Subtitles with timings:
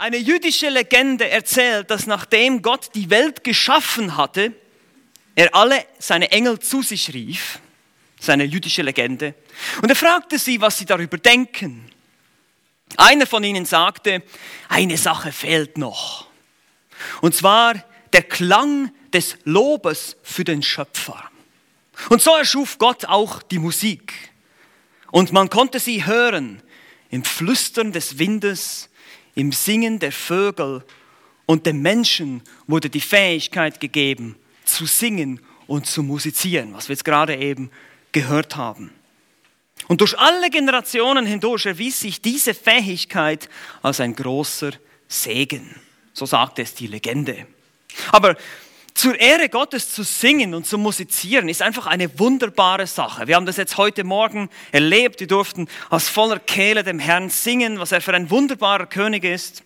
[0.00, 4.52] Eine jüdische Legende erzählt, dass nachdem Gott die Welt geschaffen hatte,
[5.34, 7.58] er alle seine Engel zu sich rief,
[8.20, 9.34] seine jüdische Legende,
[9.82, 11.90] und er fragte sie, was sie darüber denken.
[12.96, 14.22] Einer von ihnen sagte,
[14.68, 16.28] eine Sache fehlt noch,
[17.20, 17.74] und zwar
[18.12, 21.28] der Klang des Lobes für den Schöpfer.
[22.08, 24.12] Und so erschuf Gott auch die Musik.
[25.10, 26.62] Und man konnte sie hören
[27.10, 28.90] im Flüstern des Windes,
[29.38, 30.84] im Singen der Vögel
[31.46, 34.34] und dem Menschen wurde die Fähigkeit gegeben,
[34.64, 35.38] zu singen
[35.68, 37.70] und zu musizieren, was wir jetzt gerade eben
[38.10, 38.90] gehört haben.
[39.86, 43.48] Und durch alle Generationen hindurch erwies sich diese Fähigkeit
[43.80, 44.72] als ein großer
[45.06, 45.72] Segen.
[46.12, 47.46] So sagt es die Legende.
[48.10, 48.36] Aber
[48.98, 53.28] zur Ehre Gottes zu singen und zu musizieren ist einfach eine wunderbare Sache.
[53.28, 55.20] Wir haben das jetzt heute Morgen erlebt.
[55.20, 59.62] Wir durften aus voller Kehle dem Herrn singen, was er für ein wunderbarer König ist.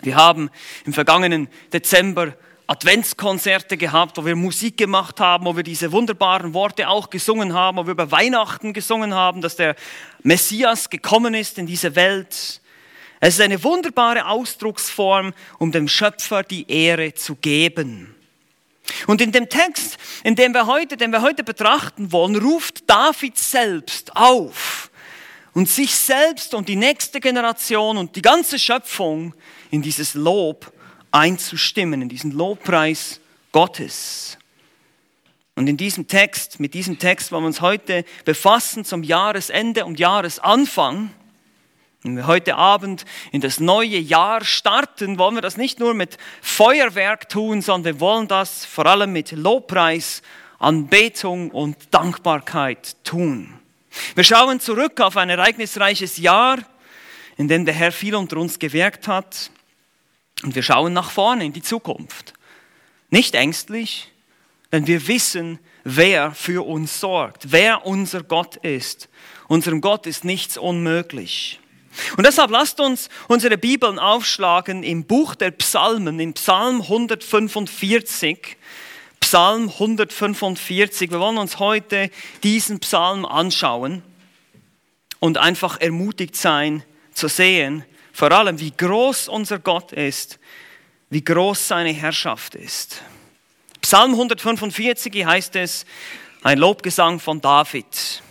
[0.00, 0.50] Wir haben
[0.84, 2.34] im vergangenen Dezember
[2.66, 7.76] Adventskonzerte gehabt, wo wir Musik gemacht haben, wo wir diese wunderbaren Worte auch gesungen haben,
[7.76, 9.76] wo wir über Weihnachten gesungen haben, dass der
[10.24, 12.60] Messias gekommen ist in diese Welt.
[13.20, 18.16] Es ist eine wunderbare Ausdrucksform, um dem Schöpfer die Ehre zu geben.
[19.06, 23.38] Und in dem Text, in dem wir heute, den wir heute betrachten wollen, ruft David
[23.38, 24.90] selbst auf
[25.52, 29.34] und sich selbst und die nächste Generation und die ganze Schöpfung
[29.70, 30.72] in dieses Lob
[31.10, 33.20] einzustimmen, in diesen Lobpreis
[33.52, 34.38] Gottes.
[35.56, 39.98] Und in diesem Text, mit diesem Text wollen wir uns heute befassen zum Jahresende und
[39.98, 41.10] Jahresanfang.
[42.02, 46.16] Wenn wir heute Abend in das neue Jahr starten, wollen wir das nicht nur mit
[46.40, 50.22] Feuerwerk tun, sondern wir wollen das vor allem mit Lobpreis,
[50.58, 53.52] Anbetung und Dankbarkeit tun.
[54.14, 56.58] Wir schauen zurück auf ein ereignisreiches Jahr,
[57.36, 59.50] in dem der Herr viel unter uns gewirkt hat.
[60.42, 62.32] Und wir schauen nach vorne in die Zukunft.
[63.10, 64.10] Nicht ängstlich,
[64.72, 69.10] denn wir wissen, wer für uns sorgt, wer unser Gott ist.
[69.48, 71.60] Unserem Gott ist nichts unmöglich.
[72.16, 78.56] Und deshalb lasst uns unsere Bibeln aufschlagen im Buch der Psalmen, in Psalm 145.
[79.20, 81.10] Psalm 145.
[81.10, 82.10] Wir wollen uns heute
[82.42, 84.02] diesen Psalm anschauen
[85.18, 90.38] und einfach ermutigt sein zu sehen, vor allem wie groß unser Gott ist,
[91.10, 93.02] wie groß seine Herrschaft ist.
[93.80, 95.86] Psalm 145 heißt es,
[96.42, 98.22] ein Lobgesang von David.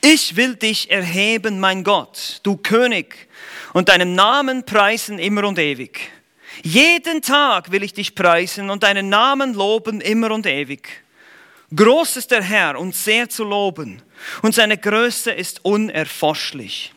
[0.00, 3.28] Ich will dich erheben, mein Gott, du König,
[3.72, 6.10] und deinen Namen preisen immer und ewig.
[6.62, 11.04] Jeden Tag will ich dich preisen und deinen Namen loben immer und ewig.
[11.74, 14.02] Groß ist der Herr und sehr zu loben,
[14.42, 16.92] und seine Größe ist unerforschlich.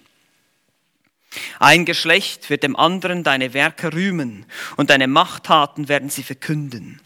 [1.59, 4.45] Ein Geschlecht wird dem anderen deine Werke rühmen,
[4.77, 7.01] und deine Machttaten werden sie verkünden.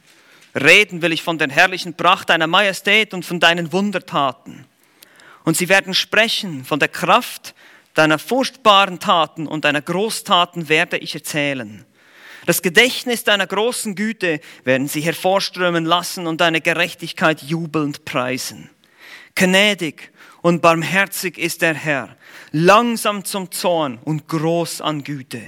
[0.55, 4.65] Reden will ich von der herrlichen Pracht deiner Majestät und von deinen Wundertaten.
[5.43, 7.53] Und sie werden sprechen von der Kraft
[7.93, 11.85] deiner furchtbaren Taten und deiner Großtaten werde ich erzählen.
[12.45, 18.69] Das Gedächtnis deiner großen Güte werden sie hervorströmen lassen und deine Gerechtigkeit jubelnd preisen.
[19.35, 20.11] Gnädig
[20.41, 22.17] und barmherzig ist der Herr,
[22.51, 25.41] langsam zum Zorn und groß an Güte.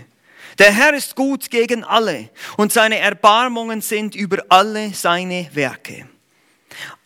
[0.57, 6.07] Der Herr ist gut gegen alle und seine Erbarmungen sind über alle seine Werke.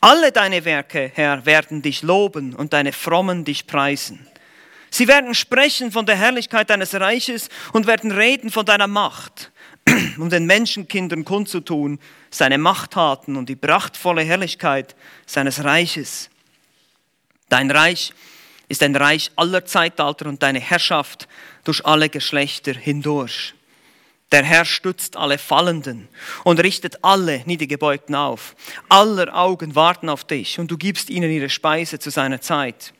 [0.01, 4.27] Alle deine Werke, Herr, werden dich loben und deine Frommen dich preisen.
[4.91, 9.51] Sie werden sprechen von der Herrlichkeit deines Reiches und werden reden von deiner Macht,
[10.17, 11.99] um den Menschenkindern kundzutun,
[12.31, 16.29] seine Machttaten und die prachtvolle Herrlichkeit seines Reiches.
[17.49, 18.13] Dein Reich
[18.67, 21.27] ist ein Reich aller Zeitalter und deine Herrschaft
[21.63, 23.53] durch alle Geschlechter hindurch.
[24.31, 26.07] Der Herr stützt alle Fallenden
[26.43, 28.55] und richtet alle Niedergebeugten auf.
[28.87, 32.93] Aller Augen warten auf dich und du gibst ihnen ihre Speise zu seiner Zeit.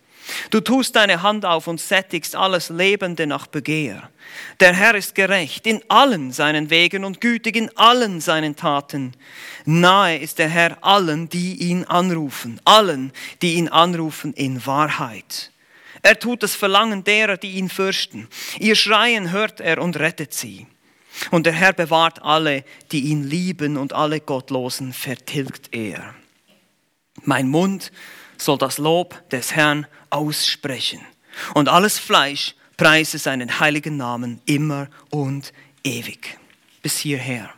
[0.50, 4.10] Du tust deine Hand auf und sättigst alles Lebende nach Begehr.
[4.60, 9.14] Der Herr ist gerecht in allen seinen Wegen und gütig in allen seinen Taten.
[9.66, 13.12] Nahe ist der Herr allen, die ihn anrufen, allen,
[13.42, 15.52] die ihn anrufen in Wahrheit.
[16.02, 18.28] Er tut das Verlangen derer, die ihn fürchten.
[18.60, 20.68] Ihr Schreien hört er und rettet sie.
[21.32, 26.14] Und der Herr bewahrt alle, die ihn lieben, und alle Gottlosen vertilgt er.
[27.24, 27.92] Mein Mund
[28.38, 31.02] soll das Lob des Herrn aussprechen.
[31.54, 36.38] Und alles Fleisch preise seinen heiligen Namen immer und ewig.
[36.82, 37.50] Bis hierher.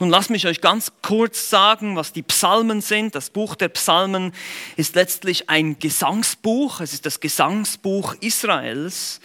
[0.00, 3.14] Nun lasst mich euch ganz kurz sagen, was die Psalmen sind.
[3.14, 4.32] Das Buch der Psalmen
[4.76, 6.80] ist letztlich ein Gesangsbuch.
[6.80, 9.20] Es ist das Gesangsbuch Israels.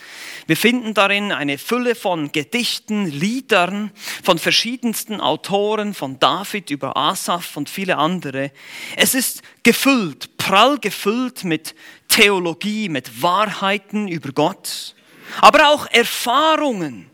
[0.48, 3.90] Wir finden darin eine Fülle von Gedichten, Liedern
[4.22, 8.52] von verschiedensten Autoren, von David über Asaph und viele andere.
[8.98, 11.74] Es ist gefüllt, prall gefüllt mit
[12.10, 14.94] Theologie, mit Wahrheiten über Gott,
[15.40, 17.10] aber auch Erfahrungen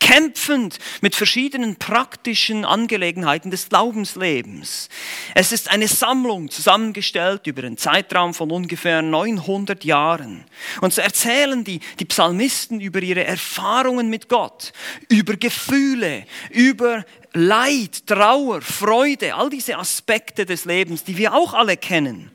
[0.00, 4.88] kämpfend mit verschiedenen praktischen Angelegenheiten des Glaubenslebens.
[5.34, 10.44] Es ist eine Sammlung zusammengestellt über einen Zeitraum von ungefähr 900 Jahren.
[10.80, 14.72] Und so erzählen die, die Psalmisten über ihre Erfahrungen mit Gott,
[15.08, 17.04] über Gefühle, über
[17.36, 22.30] Leid, Trauer, Freude, all diese Aspekte des Lebens, die wir auch alle kennen.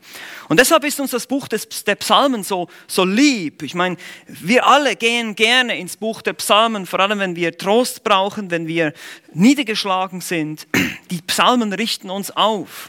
[0.48, 3.64] Und deshalb ist uns das Buch des, der Psalmen so, so lieb.
[3.64, 3.96] Ich meine,
[4.28, 8.68] wir alle gehen gerne ins Buch der Psalmen, vor allem wenn wir Trost brauchen, wenn
[8.68, 8.92] wir
[9.32, 10.68] niedergeschlagen sind.
[11.10, 12.88] Die Psalmen richten uns auf.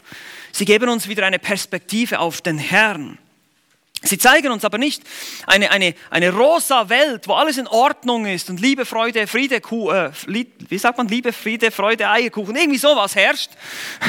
[0.52, 3.18] Sie geben uns wieder eine Perspektive auf den Herrn.
[4.04, 5.02] Sie zeigen uns aber nicht
[5.46, 9.90] eine, eine, eine rosa Welt, wo alles in Ordnung ist und Liebe, Freude, Friede, Kuh,
[9.90, 13.50] äh, wie sagt man, Liebe, Friede, Freude, Eierkuchen, irgendwie sowas herrscht.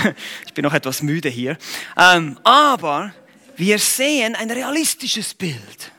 [0.45, 1.57] Ich bin noch etwas müde hier.
[1.97, 3.13] Ähm, aber
[3.57, 5.91] wir sehen ein realistisches Bild.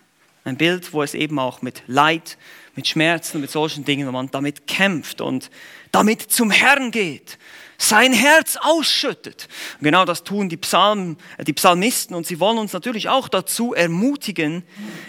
[0.44, 2.38] Ein Bild, wo es eben auch mit Leid,
[2.74, 5.50] mit Schmerzen, mit solchen Dingen, wo man damit kämpft und
[5.92, 7.38] damit zum Herrn geht
[7.78, 9.48] sein Herz ausschüttet.
[9.78, 13.74] Und genau das tun die, Psalmen, die Psalmisten und sie wollen uns natürlich auch dazu
[13.74, 14.62] ermutigen.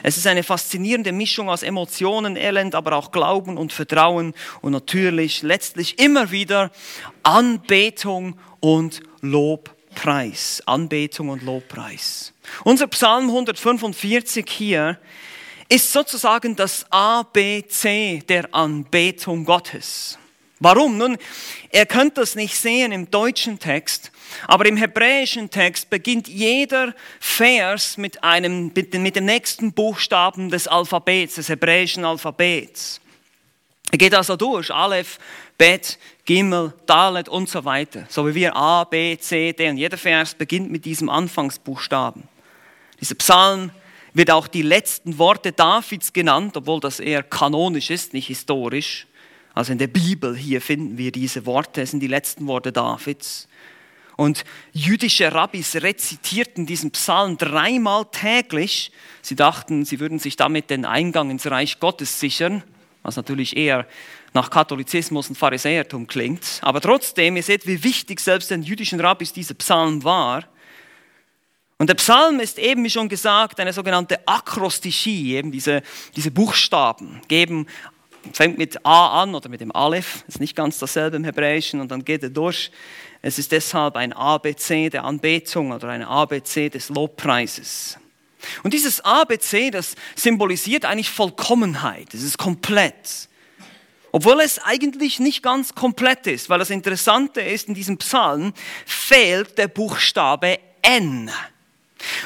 [0.04, 5.42] Es ist eine faszinierende Mischung aus Emotionen, Elend, aber auch Glauben und Vertrauen und natürlich
[5.42, 6.72] letztlich immer wieder
[7.24, 10.62] Anbetung und Lobpreis.
[10.66, 12.34] Anbetung und Lobpreis.
[12.64, 15.00] Unser Psalm 145 hier
[15.70, 20.18] ist sozusagen das ABC der Anbetung Gottes.
[20.60, 20.98] Warum?
[20.98, 21.18] Nun,
[21.72, 24.12] ihr könnt das nicht sehen im deutschen Text,
[24.48, 31.36] aber im hebräischen Text beginnt jeder Vers mit, einem, mit dem nächsten Buchstaben des Alphabets,
[31.36, 33.00] des hebräischen Alphabets.
[33.92, 35.18] Er geht also durch, Aleph,
[35.58, 38.06] Bet, Gimel, Dalet und so weiter.
[38.10, 42.24] So wie wir A, B, C, D und jeder Vers beginnt mit diesem Anfangsbuchstaben.
[43.00, 43.72] Dieser Psalm
[44.14, 49.07] wird auch die letzten Worte Davids genannt, obwohl das eher kanonisch ist, nicht historisch.
[49.58, 53.48] Also in der Bibel hier finden wir diese Worte, es sind die letzten Worte Davids.
[54.16, 58.92] Und jüdische Rabbis rezitierten diesen Psalm dreimal täglich.
[59.24, 62.64] Sie dachten, sie würden sich damit den Eingang ins Reich Gottes sichern,
[63.02, 63.88] was natürlich eher
[64.32, 66.60] nach Katholizismus und Pharisäertum klingt.
[66.62, 70.44] Aber trotzdem, ihr seht, wie wichtig selbst den jüdischen Rabbis dieser Psalm war.
[71.80, 75.82] Und der Psalm ist eben, wie schon gesagt, eine sogenannte Akrostichie, eben diese,
[76.16, 77.66] diese Buchstaben geben
[78.34, 81.92] fängt mit A an oder mit dem Aleph, ist nicht ganz dasselbe im Hebräischen und
[81.92, 82.72] dann geht er durch.
[83.22, 87.98] Es ist deshalb ein ABC der Anbetung oder ein ABC des Lobpreises.
[88.64, 93.28] Und dieses ABC, das symbolisiert eigentlich Vollkommenheit, es ist komplett.
[94.12, 98.54] Obwohl es eigentlich nicht ganz komplett ist, weil das Interessante ist, in diesem Psalm
[98.86, 101.30] fehlt der Buchstabe N.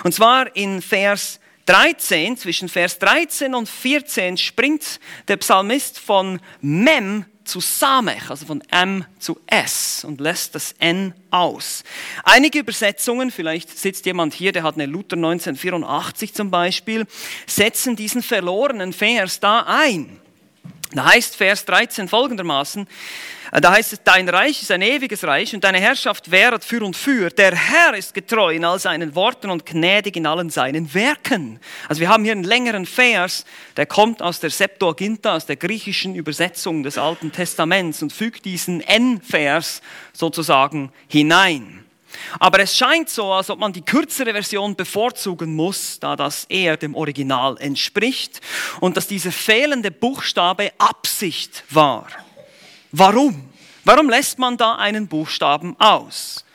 [0.04, 7.26] Und zwar in Vers 13, zwischen Vers 13 und 14 springt der Psalmist von Mem
[7.44, 11.84] zu Samech, also von M zu S und lässt das N aus.
[12.24, 17.06] Einige Übersetzungen, vielleicht sitzt jemand hier, der hat eine Luther 1984 zum Beispiel,
[17.48, 20.20] setzen diesen verlorenen Vers da ein.
[20.94, 22.88] Da heißt Vers 13 folgendermaßen,
[23.60, 26.96] da heißt es, dein Reich ist ein ewiges Reich und deine Herrschaft währet für und
[26.96, 27.30] für.
[27.30, 31.60] Der Herr ist getreu in all seinen Worten und gnädig in allen seinen Werken.
[31.90, 33.44] Also wir haben hier einen längeren Vers,
[33.76, 38.80] der kommt aus der Septuaginta, aus der griechischen Übersetzung des Alten Testaments und fügt diesen
[38.80, 39.82] N-Vers
[40.14, 41.84] sozusagen hinein.
[42.40, 46.78] Aber es scheint so, als ob man die kürzere Version bevorzugen muss, da das eher
[46.78, 48.40] dem Original entspricht
[48.80, 52.08] und dass dieser fehlende Buchstabe Absicht war.
[52.92, 53.50] Warum?
[53.84, 56.46] Warum lässt man da einen Buchstaben aus?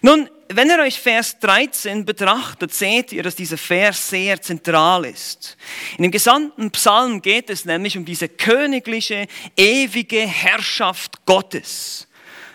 [0.00, 5.56] Nun, wenn ihr euch Vers 13 betrachtet, seht ihr, dass dieser Vers sehr zentral ist.
[5.96, 12.06] In dem gesamten Psalm geht es nämlich um diese königliche, ewige Herrschaft Gottes.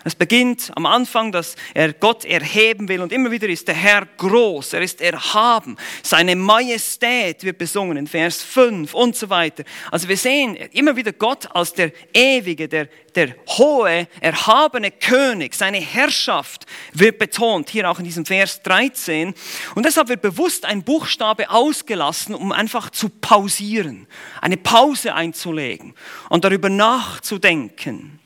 [0.08, 4.06] Es beginnt am Anfang, dass er Gott erheben will und immer wieder ist der Herr
[4.16, 5.76] groß, er ist erhaben.
[6.02, 9.64] Seine Majestät wird besungen in Vers 5 und so weiter.
[9.90, 15.54] Also wir sehen immer wieder Gott als der ewige, der, der hohe, erhabene König.
[15.54, 19.34] Seine Herrschaft wird betont, hier auch in diesem Vers 13.
[19.74, 24.06] Und deshalb wird bewusst ein Buchstabe ausgelassen, um einfach zu pausieren,
[24.40, 25.92] eine Pause einzulegen
[26.30, 28.18] und darüber nachzudenken.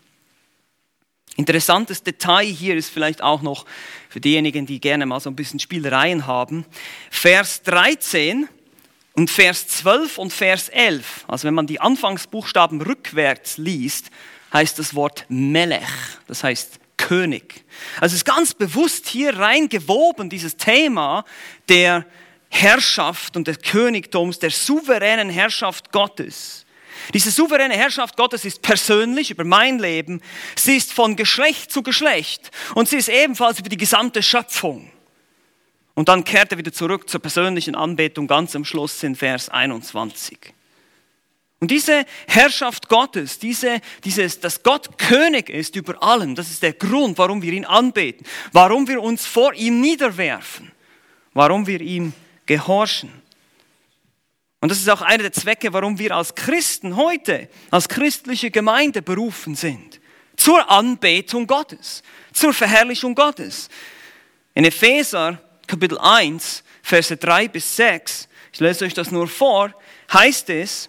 [1.36, 3.64] Interessantes Detail hier ist vielleicht auch noch
[4.08, 6.66] für diejenigen, die gerne mal so ein bisschen Spielereien haben.
[7.10, 8.48] Vers 13
[9.14, 14.10] und Vers 12 und Vers 11, also wenn man die Anfangsbuchstaben rückwärts liest,
[14.52, 15.82] heißt das Wort Melech,
[16.26, 17.64] das heißt König.
[17.96, 21.24] Also es ist ganz bewusst hier reingewoben, dieses Thema
[21.68, 22.06] der
[22.48, 26.61] Herrschaft und des Königtums, der souveränen Herrschaft Gottes.
[27.14, 30.20] Diese souveräne Herrschaft Gottes ist persönlich über mein Leben.
[30.56, 34.90] Sie ist von Geschlecht zu Geschlecht und sie ist ebenfalls über die gesamte Schöpfung.
[35.94, 40.38] Und dann kehrt er wieder zurück zur persönlichen Anbetung ganz am Schluss in Vers 21.
[41.60, 46.72] Und diese Herrschaft Gottes, diese, dieses, dass Gott König ist über allem, das ist der
[46.72, 50.72] Grund, warum wir ihn anbeten, warum wir uns vor ihm niederwerfen,
[51.34, 52.14] warum wir ihm
[52.46, 53.21] gehorchen.
[54.62, 59.02] Und das ist auch einer der Zwecke, warum wir als Christen heute, als christliche Gemeinde
[59.02, 60.00] berufen sind.
[60.36, 63.68] Zur Anbetung Gottes, zur Verherrlichung Gottes.
[64.54, 69.74] In Epheser Kapitel 1, Verse 3 bis 6, ich lese euch das nur vor,
[70.12, 70.88] heißt es,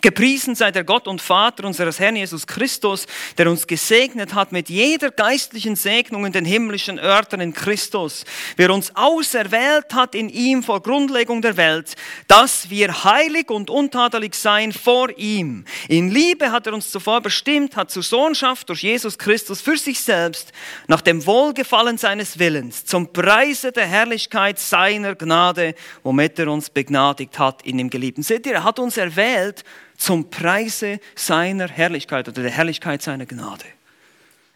[0.00, 4.68] Gepriesen sei der Gott und Vater unseres Herrn Jesus Christus, der uns gesegnet hat mit
[4.68, 8.24] jeder geistlichen Segnung in den himmlischen Örtern in Christus,
[8.56, 11.96] wer uns auserwählt hat in ihm vor Grundlegung der Welt,
[12.28, 15.64] dass wir heilig und untadelig seien vor ihm.
[15.88, 20.00] In Liebe hat er uns zuvor bestimmt, hat zur Sohnschaft durch Jesus Christus für sich
[20.00, 20.52] selbst,
[20.86, 27.38] nach dem Wohlgefallen seines Willens, zum Preise der Herrlichkeit seiner Gnade, womit er uns begnadigt
[27.38, 28.22] hat in dem Geliebten.
[28.22, 29.64] Seht ihr, er hat uns erwählt,
[29.98, 33.66] zum Preise seiner Herrlichkeit oder der Herrlichkeit seiner Gnade.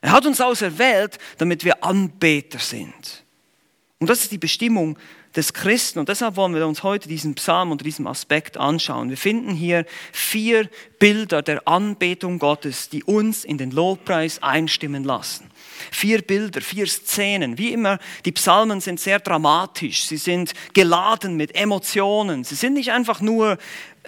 [0.00, 3.25] Er hat uns auserwählt, damit wir Anbeter sind.
[3.99, 4.99] Und das ist die Bestimmung
[5.37, 6.00] des Christen.
[6.00, 9.11] Und deshalb wollen wir uns heute diesen Psalm und diesen Aspekt anschauen.
[9.11, 10.68] Wir finden hier vier
[10.99, 15.51] Bilder der Anbetung Gottes, die uns in den Lobpreis einstimmen lassen.
[15.91, 17.59] Vier Bilder, vier Szenen.
[17.59, 20.05] Wie immer, die Psalmen sind sehr dramatisch.
[20.05, 22.45] Sie sind geladen mit Emotionen.
[22.45, 23.59] Sie sind nicht einfach nur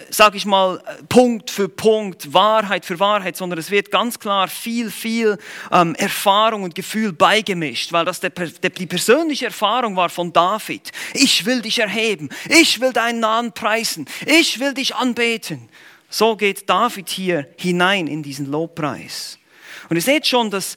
[0.09, 4.91] sage ich mal, Punkt für Punkt, Wahrheit für Wahrheit, sondern es wird ganz klar viel,
[4.91, 5.37] viel
[5.71, 10.91] ähm, Erfahrung und Gefühl beigemischt, weil das der, der, die persönliche Erfahrung war von David.
[11.13, 15.69] Ich will dich erheben, ich will deinen Namen preisen, ich will dich anbeten.
[16.09, 19.39] So geht David hier hinein in diesen Lobpreis.
[19.89, 20.75] Und ihr seht schon, dass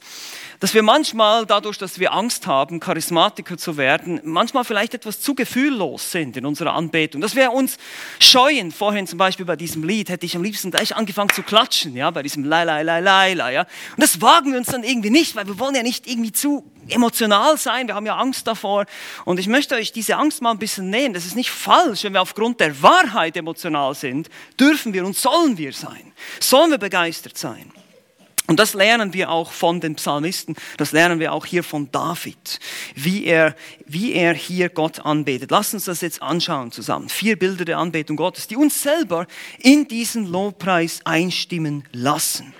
[0.59, 5.33] dass wir manchmal, dadurch, dass wir Angst haben, Charismatiker zu werden, manchmal vielleicht etwas zu
[5.33, 7.21] gefühllos sind in unserer Anbetung.
[7.21, 7.77] Dass wir uns
[8.19, 8.71] scheuen.
[8.71, 12.11] Vorhin zum Beispiel bei diesem Lied hätte ich am liebsten gleich angefangen zu klatschen, ja,
[12.11, 13.61] bei diesem La La La La La, ja.
[13.61, 16.69] Und das wagen wir uns dann irgendwie nicht, weil wir wollen ja nicht irgendwie zu
[16.89, 17.87] emotional sein.
[17.87, 18.85] Wir haben ja Angst davor.
[19.23, 21.13] Und ich möchte euch diese Angst mal ein bisschen nehmen.
[21.13, 25.57] Das ist nicht falsch, wenn wir aufgrund der Wahrheit emotional sind, dürfen wir und sollen
[25.57, 26.11] wir sein.
[26.39, 27.71] Sollen wir begeistert sein.
[28.49, 32.59] Und das lernen wir auch von den Psalmisten, das lernen wir auch hier von David,
[32.95, 35.51] wie er, wie er hier Gott anbetet.
[35.51, 37.09] Lass uns das jetzt anschauen zusammen.
[37.09, 39.27] Vier Bilder der Anbetung Gottes, die uns selber
[39.59, 42.55] in diesen Lobpreis einstimmen lassen.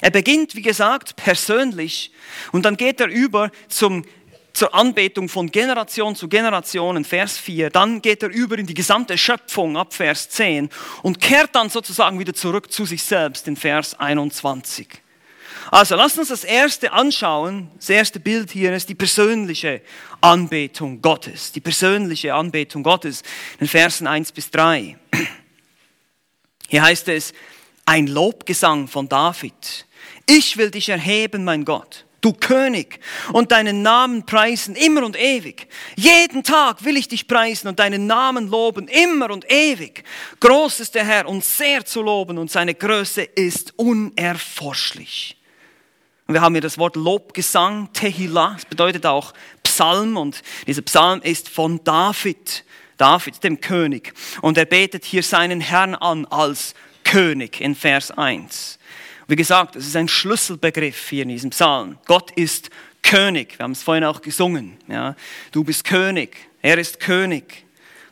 [0.00, 2.10] Er beginnt, wie gesagt, persönlich
[2.50, 4.06] und dann geht er über zum
[4.54, 7.68] zur Anbetung von Generation zu Generation in Vers 4.
[7.68, 10.70] Dann geht er über in die gesamte Schöpfung ab Vers 10
[11.02, 14.88] und kehrt dann sozusagen wieder zurück zu sich selbst in Vers 21.
[15.70, 17.70] Also lasst uns das erste anschauen.
[17.76, 19.82] Das erste Bild hier ist die persönliche
[20.20, 21.52] Anbetung Gottes.
[21.52, 23.22] Die persönliche Anbetung Gottes
[23.60, 24.96] in Versen 1 bis 3.
[26.68, 27.32] Hier heißt es,
[27.86, 29.86] ein Lobgesang von David.
[30.26, 33.00] Ich will dich erheben, mein Gott, du König,
[33.32, 35.68] und deinen Namen preisen immer und ewig.
[35.96, 40.04] Jeden Tag will ich dich preisen und deinen Namen loben immer und ewig.
[40.40, 45.37] Groß ist der Herr und sehr zu loben und seine Größe ist unerforschlich.
[46.28, 49.32] Und wir haben hier das Wort Lobgesang, Tehillah, das bedeutet auch
[49.62, 52.64] Psalm und dieser Psalm ist von David,
[52.98, 54.12] David, dem König.
[54.42, 58.78] Und er betet hier seinen Herrn an als König in Vers 1.
[59.26, 61.96] Wie gesagt, das ist ein Schlüsselbegriff hier in diesem Psalm.
[62.04, 62.68] Gott ist
[63.00, 63.58] König.
[63.58, 64.76] Wir haben es vorhin auch gesungen.
[64.86, 65.16] Ja.
[65.50, 66.36] Du bist König.
[66.60, 67.64] Er ist König.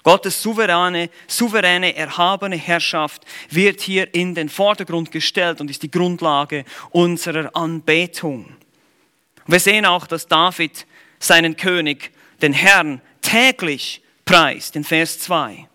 [0.06, 6.64] Gottes souveräne, souveräne, erhabene Herrschaft wird hier in den Vordergrund gestellt und ist die Grundlage
[6.90, 8.54] unserer Anbetung.
[9.48, 10.86] Wir sehen auch, dass David
[11.18, 15.66] seinen König, den Herrn, täglich preist, in Vers 2.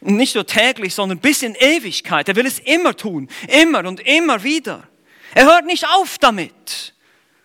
[0.00, 2.28] Und nicht nur täglich, sondern bis in Ewigkeit.
[2.28, 4.86] Er will es immer tun, immer und immer wieder.
[5.32, 6.92] Er hört nicht auf damit.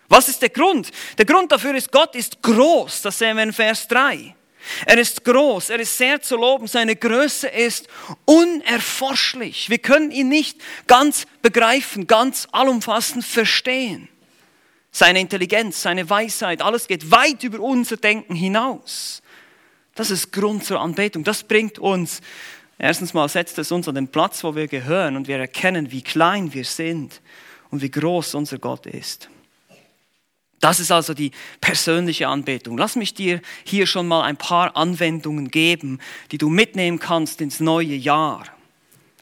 [0.10, 0.92] Was ist der Grund?
[1.18, 3.02] Der Grund dafür ist, Gott ist groß.
[3.04, 4.36] Das sehen wir in Vers 3.
[4.86, 7.88] Er ist groß, er ist sehr zu loben, seine Größe ist
[8.25, 9.70] unerforschlich.
[9.70, 14.10] Wir können ihn nicht ganz begreifen, ganz allumfassend verstehen.
[14.96, 19.24] seine Intelligenz, seine Weisheit, alles geht weit über unser Denken hinaus.
[19.96, 21.24] Das ist Grund zur Anbetung.
[21.24, 22.22] Das bringt uns,
[22.77, 26.03] erstens mal setzt es uns an den Platz, wo wir gehören und wir erkennen, wie
[26.03, 27.22] klein wir sind
[27.72, 29.29] und wie groß unser Gott ist.
[30.63, 32.77] Das ist also die persönliche Anbetung.
[32.77, 36.00] Lass mich dir hier schon mal ein paar Anwendungen geben,
[36.32, 38.46] die du mitnehmen kannst ins neue Jahr.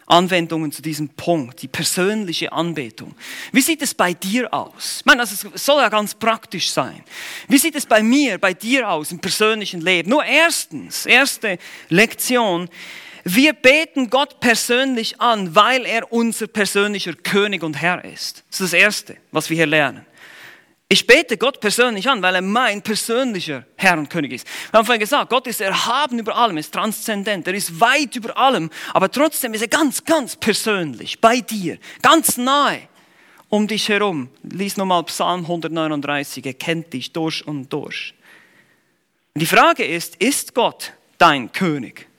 [0.06, 3.16] Anwendungen zu diesem Punkt, die persönliche Anbetung.
[3.52, 4.98] Wie sieht es bei dir aus?
[5.00, 7.04] Ich meine, das soll ja ganz praktisch sein.
[7.48, 10.12] Wie sieht es bei mir, bei dir aus im persönlichen Leben?
[10.12, 11.58] Nur erstens, erste
[11.90, 12.70] Lektion.
[13.24, 18.44] Wir beten Gott persönlich an, weil er unser persönlicher König und Herr ist.
[18.52, 20.06] Das ist das Erste, was wir hier lernen.
[20.92, 24.48] Ich bete Gott persönlich an, weil er mein persönlicher Herr und König ist.
[24.72, 28.38] Wir haben vorhin gesagt, Gott ist erhaben über allem, ist transzendent, er ist weit über
[28.38, 32.90] allem, aber trotzdem ist er ganz, ganz persönlich bei dir, ganz nahe
[33.48, 34.32] um dich herum.
[34.44, 38.14] Lies nochmal Psalm 139, er kennt dich durch und durch.
[39.34, 42.11] Die Frage ist, ist Gott dein König?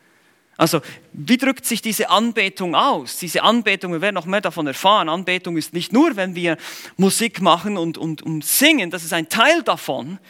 [0.62, 0.81] Also,
[1.12, 3.19] wie drückt sich diese Anbetung aus?
[3.19, 5.09] Diese Anbetung, wir werden noch mehr davon erfahren.
[5.09, 6.57] Anbetung ist nicht nur, wenn wir
[6.97, 10.21] Musik machen und, und, und singen, das ist ein Teil davon.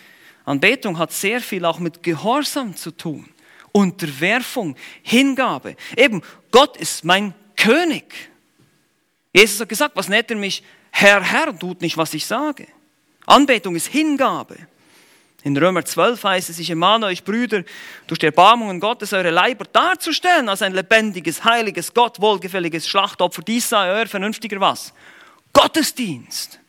[0.46, 3.28] Anbetung hat sehr viel auch mit Gehorsam zu tun.
[3.72, 5.76] Unterwerfung, Hingabe.
[5.98, 8.30] Eben, Gott ist mein König.
[9.34, 10.62] Jesus hat gesagt, was nennt er mich?
[10.92, 12.68] Herr, Herr, tut nicht, was ich sage.
[13.26, 14.56] Anbetung ist Hingabe.
[15.44, 17.64] In Römer 12 heißt es, ich ermahne euch Brüder,
[18.06, 23.42] durch die Erbarmungen Gottes eure Leiber darzustellen als ein lebendiges, heiliges, Gott wohlgefälliges Schlachtopfer.
[23.42, 24.92] Dies sei euer vernünftiger was?
[25.52, 26.60] Gottesdienst.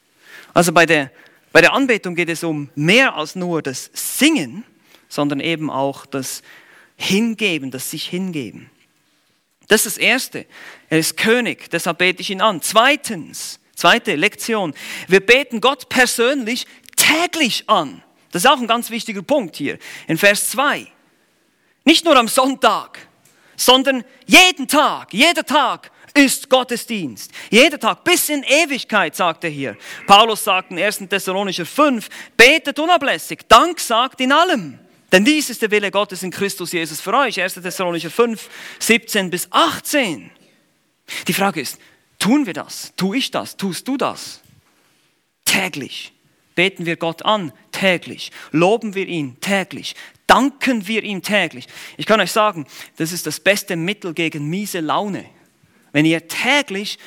[0.54, 1.12] Also bei der,
[1.52, 4.64] bei der Anbetung geht es um mehr als nur das Singen,
[5.08, 6.42] sondern eben auch das
[6.96, 8.72] Hingeben, das sich hingeben.
[9.68, 10.46] Das ist das Erste.
[10.90, 12.62] Er ist König, deshalb bete ich ihn an.
[12.62, 14.74] Zweitens, zweite Lektion.
[15.08, 16.66] Wir beten Gott persönlich
[16.96, 18.04] täglich an.
[18.34, 20.88] Das ist auch ein ganz wichtiger Punkt hier in Vers 2.
[21.86, 22.98] Nicht nur am Sonntag,
[23.56, 27.32] sondern jeden Tag, jeder Tag ist Gottesdienst.
[27.52, 29.78] Jeder Tag, bis in Ewigkeit, sagt er hier.
[30.08, 31.04] Paulus sagt in 1.
[31.10, 34.80] Thessalonicher 5, betet unablässig, Dank sagt in allem.
[35.12, 37.40] Denn dies ist der Wille Gottes in Christus Jesus für euch.
[37.40, 37.54] 1.
[37.54, 40.32] Thessalonicher 5, 17 bis 18.
[41.28, 41.78] Die Frage ist,
[42.18, 42.94] tun wir das?
[42.98, 43.56] Tu ich das?
[43.56, 44.42] Tust du das?
[45.46, 46.14] Täglich
[46.56, 49.96] beten wir Gott an täglich, loben wir ihn täglich,
[50.28, 51.68] danken wir ihm täglich.
[51.98, 52.66] Ich kann euch sagen,
[52.98, 55.26] das ist das beste Mittel gegen miese Laune.
[55.92, 56.98] Wenn ihr täglich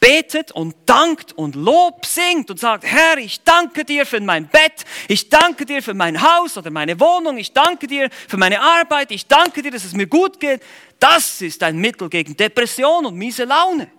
[0.00, 4.84] betet und dankt und Lob singt und sagt, Herr, ich danke dir für mein Bett,
[5.08, 9.10] ich danke dir für mein Haus oder meine Wohnung, ich danke dir für meine Arbeit,
[9.10, 10.62] ich danke dir, dass es mir gut geht,
[10.98, 13.90] das ist ein Mittel gegen Depression und miese Laune.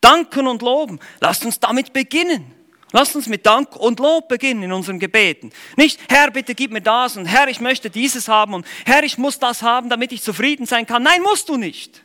[0.00, 2.52] Danken und loben, lasst uns damit beginnen.
[2.94, 5.50] Lasst uns mit Dank und Lob beginnen in unseren Gebeten.
[5.76, 9.18] Nicht, Herr, bitte gib mir das und Herr, ich möchte dieses haben und Herr, ich
[9.18, 11.02] muss das haben, damit ich zufrieden sein kann.
[11.02, 12.04] Nein, musst du nicht.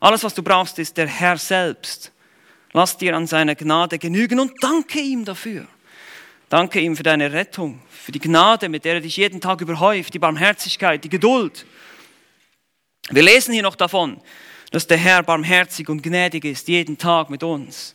[0.00, 2.10] Alles, was du brauchst, ist der Herr selbst.
[2.72, 5.68] Lass dir an seiner Gnade genügen und danke ihm dafür.
[6.48, 10.14] Danke ihm für deine Rettung, für die Gnade, mit der er dich jeden Tag überhäuft,
[10.14, 11.64] die Barmherzigkeit, die Geduld.
[13.08, 14.20] Wir lesen hier noch davon,
[14.72, 17.94] dass der Herr barmherzig und gnädig ist, jeden Tag mit uns.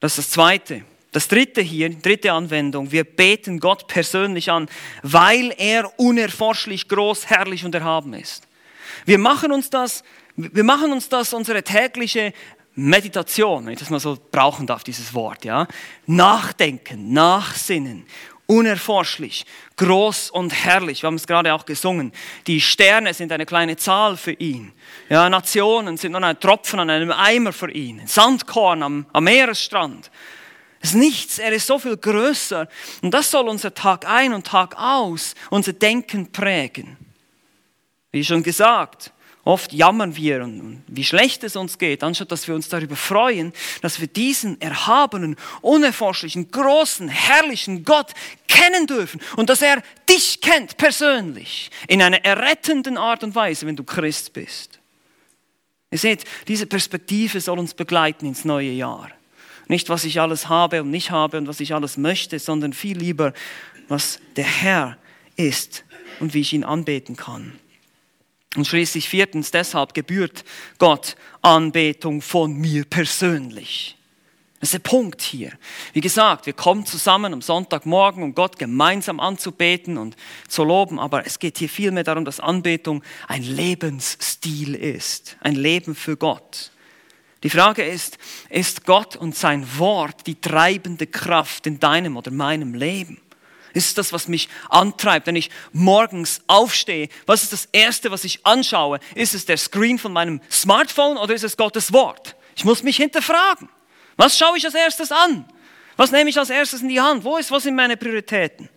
[0.00, 0.84] Das ist das Zweite.
[1.14, 4.68] Das dritte hier, dritte Anwendung, wir beten Gott persönlich an,
[5.04, 8.48] weil er unerforschlich groß, herrlich und erhaben ist.
[9.04, 10.02] Wir machen uns das,
[10.34, 12.32] wir machen uns das unsere tägliche
[12.74, 15.68] Meditation, wenn ich das mal so brauchen darf, dieses Wort, ja.
[16.06, 18.06] Nachdenken, nachsinnen,
[18.46, 19.46] unerforschlich,
[19.76, 21.02] groß und herrlich.
[21.02, 22.10] Wir haben es gerade auch gesungen.
[22.48, 24.72] Die Sterne sind eine kleine Zahl für ihn.
[25.08, 28.04] Ja, Nationen sind nur ein Tropfen an einem Eimer für ihn.
[28.04, 30.10] Sandkorn am, am Meeresstrand.
[30.84, 32.68] Es ist nichts, er ist so viel größer.
[33.00, 36.98] Und das soll unser Tag ein und Tag aus, unser Denken prägen.
[38.12, 39.10] Wie schon gesagt,
[39.44, 40.46] oft jammern wir
[40.86, 45.36] wie schlecht es uns geht, anstatt dass wir uns darüber freuen, dass wir diesen erhabenen,
[45.62, 48.12] unerforschlichen, großen, herrlichen Gott
[48.46, 53.76] kennen dürfen und dass er dich kennt persönlich in einer errettenden Art und Weise, wenn
[53.76, 54.80] du Christ bist.
[55.90, 59.10] Ihr seht, diese Perspektive soll uns begleiten ins neue Jahr.
[59.68, 62.98] Nicht, was ich alles habe und nicht habe und was ich alles möchte, sondern viel
[62.98, 63.32] lieber,
[63.88, 64.98] was der Herr
[65.36, 65.84] ist
[66.20, 67.58] und wie ich ihn anbeten kann.
[68.56, 70.44] Und schließlich viertens, deshalb gebührt
[70.78, 73.96] Gott Anbetung von mir persönlich.
[74.60, 75.52] Das ist der Punkt hier.
[75.92, 80.16] Wie gesagt, wir kommen zusammen am Sonntagmorgen, um Gott gemeinsam anzubeten und
[80.48, 85.94] zu loben, aber es geht hier vielmehr darum, dass Anbetung ein Lebensstil ist, ein Leben
[85.94, 86.70] für Gott.
[87.44, 88.16] Die Frage ist,
[88.48, 93.20] ist Gott und sein Wort die treibende Kraft in deinem oder meinem Leben?
[93.74, 97.10] Ist das, was mich antreibt, wenn ich morgens aufstehe?
[97.26, 98.98] Was ist das Erste, was ich anschaue?
[99.14, 102.34] Ist es der Screen von meinem Smartphone oder ist es Gottes Wort?
[102.56, 103.68] Ich muss mich hinterfragen.
[104.16, 105.44] Was schaue ich als erstes an?
[105.96, 107.24] Was nehme ich als erstes in die Hand?
[107.24, 108.70] Wo ist, was sind meine Prioritäten?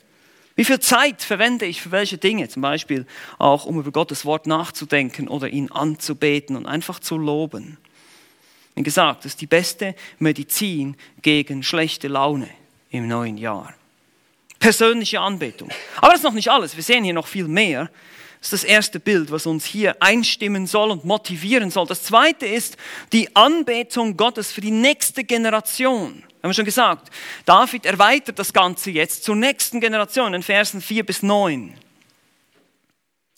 [0.55, 2.49] Wie viel Zeit verwende ich für welche Dinge?
[2.49, 3.05] Zum Beispiel
[3.37, 7.77] auch, um über Gottes Wort nachzudenken oder ihn anzubeten und einfach zu loben.
[8.77, 12.47] Wie gesagt, das ist die beste Medizin gegen schlechte Laune
[12.91, 13.73] im neuen Jahr.
[14.59, 15.69] Persönliche Anbetung.
[15.97, 16.75] Aber das ist noch nicht alles.
[16.75, 17.89] Wir sehen hier noch viel mehr.
[18.39, 21.87] Das ist das erste Bild, was uns hier einstimmen soll und motivieren soll.
[21.87, 22.77] Das zweite ist
[23.13, 26.23] die Anbetung Gottes für die nächste Generation.
[26.43, 27.09] Haben wir schon gesagt.
[27.45, 31.73] David erweitert das Ganze jetzt zur nächsten Generation in Versen 4 bis 9.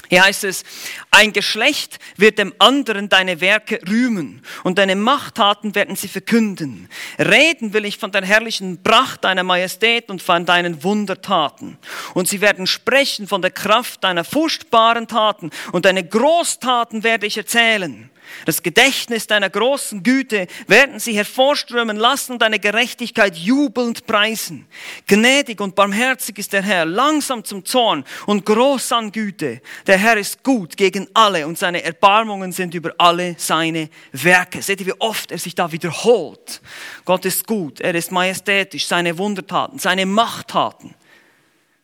[0.08, 0.64] Hier heißt es,
[1.12, 6.90] ein Geschlecht wird dem anderen deine Werke rühmen und deine Machttaten werden sie verkünden.
[7.20, 11.78] Reden will ich von der herrlichen Pracht deiner Majestät und von deinen Wundertaten.
[12.16, 17.38] Und sie werden sprechen von der Kraft deiner furchtbaren Taten und deine Großtaten werde ich
[17.38, 18.10] erzählen.
[18.46, 24.68] Das Gedächtnis deiner großen Güte werden sie hervorströmen lassen und deine Gerechtigkeit jubelnd preisen.
[25.08, 29.62] Gnädig und barmherzig ist der Herr, langsam zum Zorn und groß an Güte.
[29.88, 34.62] Der Herr ist gut gegen alle und seine Erbarmungen sind über alle seine Werke.
[34.62, 36.62] Seht ihr, wie oft er sich da wiederholt?
[37.06, 40.96] Gott ist gut, er ist majestätisch, seine Wundertaten, seine Machttaten.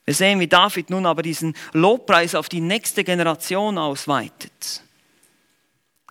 [0.06, 4.85] Wir sehen, wie David nun aber diesen Lobpreis auf die nächste Generation ausweitet.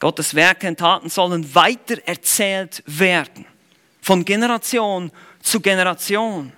[0.01, 3.47] Gottes Werke und Taten sollen weiter erzählt werden.
[4.01, 6.53] Von Generation zu Generation.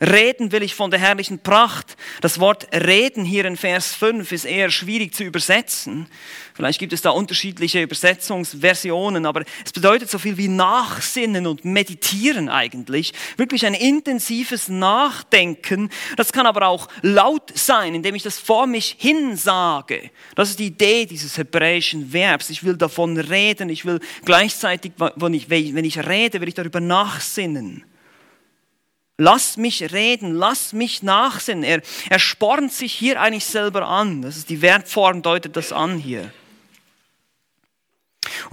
[0.00, 1.96] Reden will ich von der herrlichen Pracht.
[2.20, 6.06] Das Wort reden hier in Vers 5 ist eher schwierig zu übersetzen.
[6.54, 12.48] Vielleicht gibt es da unterschiedliche Übersetzungsversionen, aber es bedeutet so viel wie nachsinnen und meditieren
[12.48, 13.14] eigentlich.
[13.36, 15.90] Wirklich ein intensives Nachdenken.
[16.16, 20.10] Das kann aber auch laut sein, indem ich das vor mich hinsage.
[20.34, 22.50] Das ist die Idee dieses hebräischen Verbs.
[22.50, 23.70] Ich will davon reden.
[23.70, 27.84] Ich will gleichzeitig, wenn ich, wenn ich rede, will ich darüber nachsinnen.
[29.18, 31.64] Lass mich reden, lass mich nachsinnen.
[31.64, 34.20] Er, er spornt sich hier eigentlich selber an.
[34.20, 36.30] Das ist die Verbform, deutet das an hier.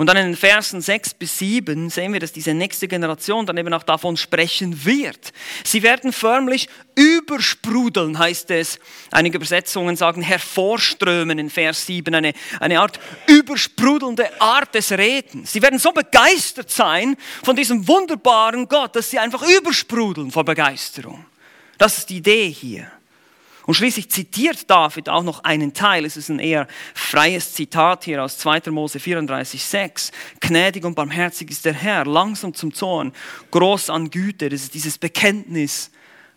[0.03, 3.55] Und dann in den Versen 6 bis 7 sehen wir, dass diese nächste Generation dann
[3.55, 5.31] eben auch davon sprechen wird.
[5.63, 8.81] Sie werden förmlich übersprudeln, heißt es.
[9.11, 15.53] Einige Übersetzungen sagen hervorströmen in Vers 7, eine, eine Art übersprudelnde Art des Redens.
[15.53, 21.25] Sie werden so begeistert sein von diesem wunderbaren Gott, dass sie einfach übersprudeln vor Begeisterung.
[21.77, 22.91] Das ist die Idee hier.
[23.65, 28.23] Und schließlich zitiert David auch noch einen Teil, es ist ein eher freies Zitat hier
[28.23, 28.71] aus 2.
[28.71, 30.11] Mose 34,6.
[30.41, 33.13] Gnädig und barmherzig ist der Herr, langsam zum Zorn,
[33.51, 34.49] groß an Güte.
[34.49, 35.91] Das ist dieses Bekenntnis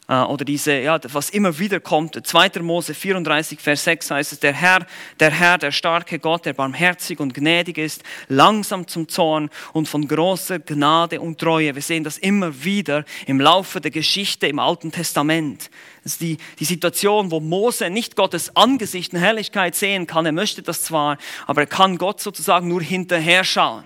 [0.09, 2.25] oder diese, ja, was immer wieder kommt.
[2.25, 2.61] 2.
[2.61, 4.87] Mose 34, Vers 6 heißt es, der Herr,
[5.19, 10.07] der Herr, der starke Gott, der barmherzig und gnädig ist, langsam zum Zorn und von
[10.07, 11.75] großer Gnade und Treue.
[11.75, 15.71] Wir sehen das immer wieder im Laufe der Geschichte im Alten Testament.
[16.05, 20.25] Das ist die, die Situation, wo Mose nicht Gottes Angesicht und Herrlichkeit sehen kann.
[20.25, 23.85] Er möchte das zwar, aber er kann Gott sozusagen nur hinterher schauen.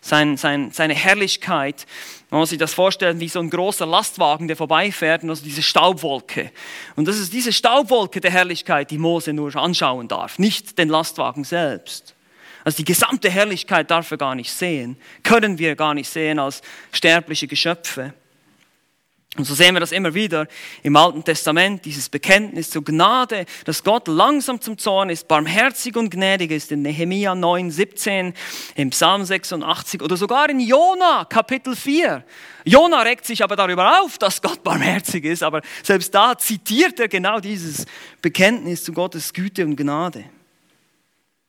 [0.00, 1.86] Sein, sein, seine Herrlichkeit
[2.30, 6.52] man muss sich das vorstellen wie so ein großer Lastwagen, der vorbeifährt also diese Staubwolke.
[6.94, 11.42] Und das ist diese Staubwolke der Herrlichkeit, die Mose nur anschauen darf, nicht den Lastwagen
[11.42, 12.14] selbst.
[12.62, 16.62] Also die gesamte Herrlichkeit darf er gar nicht sehen, können wir gar nicht sehen als
[16.92, 18.14] sterbliche Geschöpfe.
[19.36, 20.48] Und so sehen wir das immer wieder
[20.82, 26.10] im Alten Testament, dieses Bekenntnis zur Gnade, dass Gott langsam zum Zorn ist, barmherzig und
[26.10, 28.34] gnädig ist, in Nehemia 9, 17,
[28.74, 32.24] im Psalm 86 oder sogar in Jona, Kapitel 4.
[32.64, 37.06] Jona regt sich aber darüber auf, dass Gott barmherzig ist, aber selbst da zitiert er
[37.06, 37.86] genau dieses
[38.20, 40.24] Bekenntnis zu Gottes Güte und Gnade.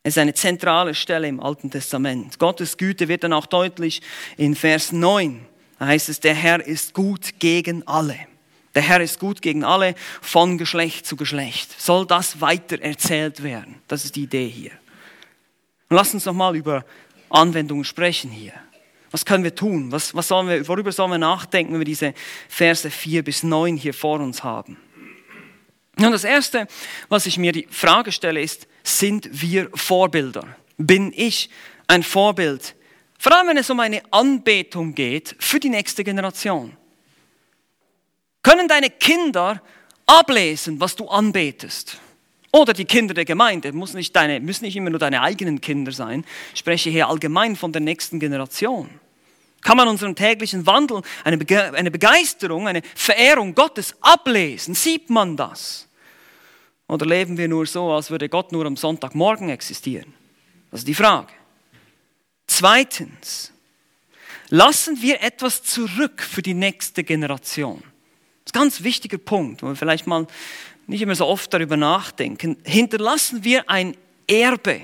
[0.04, 2.38] Es ist eine zentrale Stelle im Alten Testament.
[2.38, 4.04] Gottes Güte wird dann auch deutlich
[4.38, 5.48] in Vers 9.
[5.82, 8.16] Da heißt es, der Herr ist gut gegen alle.
[8.76, 11.74] Der Herr ist gut gegen alle, von Geschlecht zu Geschlecht.
[11.82, 13.82] Soll das weiter erzählt werden?
[13.88, 14.74] Das ist die Idee hier.
[15.90, 16.86] Und lass uns nochmal über
[17.32, 18.54] Anwendungen sprechen hier.
[19.10, 19.92] Was können wir tun?
[19.92, 22.14] Was, was sollen wir, worüber sollen wir nachdenken, wenn wir diese
[22.48, 24.78] Verse 4 bis 9 hier vor uns haben?
[25.98, 26.68] Und das Erste,
[27.10, 30.48] was ich mir die Frage stelle, ist, sind wir Vorbilder?
[30.78, 31.50] Bin ich
[31.88, 32.76] ein Vorbild
[33.22, 36.76] vor allem, wenn es um eine Anbetung geht für die nächste Generation.
[38.42, 39.62] Können deine Kinder
[40.08, 42.00] ablesen, was du anbetest?
[42.52, 45.92] Oder die Kinder der Gemeinde, muss nicht deine, müssen nicht immer nur deine eigenen Kinder
[45.92, 46.26] sein.
[46.56, 48.90] Ich spreche hier allgemein von der nächsten Generation.
[49.62, 54.74] Kann man unseren täglichen Wandel, eine, Bege eine Begeisterung, eine Verehrung Gottes ablesen?
[54.74, 55.88] Sieht man das?
[56.88, 60.12] Oder leben wir nur so, als würde Gott nur am Sonntagmorgen existieren?
[60.72, 61.32] Das ist die Frage.
[62.54, 63.54] Zweitens,
[64.50, 67.80] lassen wir etwas zurück für die nächste Generation.
[67.80, 70.28] Das ist ein ganz wichtiger Punkt, wo wir vielleicht mal
[70.86, 72.58] nicht immer so oft darüber nachdenken.
[72.66, 73.96] Hinterlassen wir ein
[74.28, 74.82] Erbe.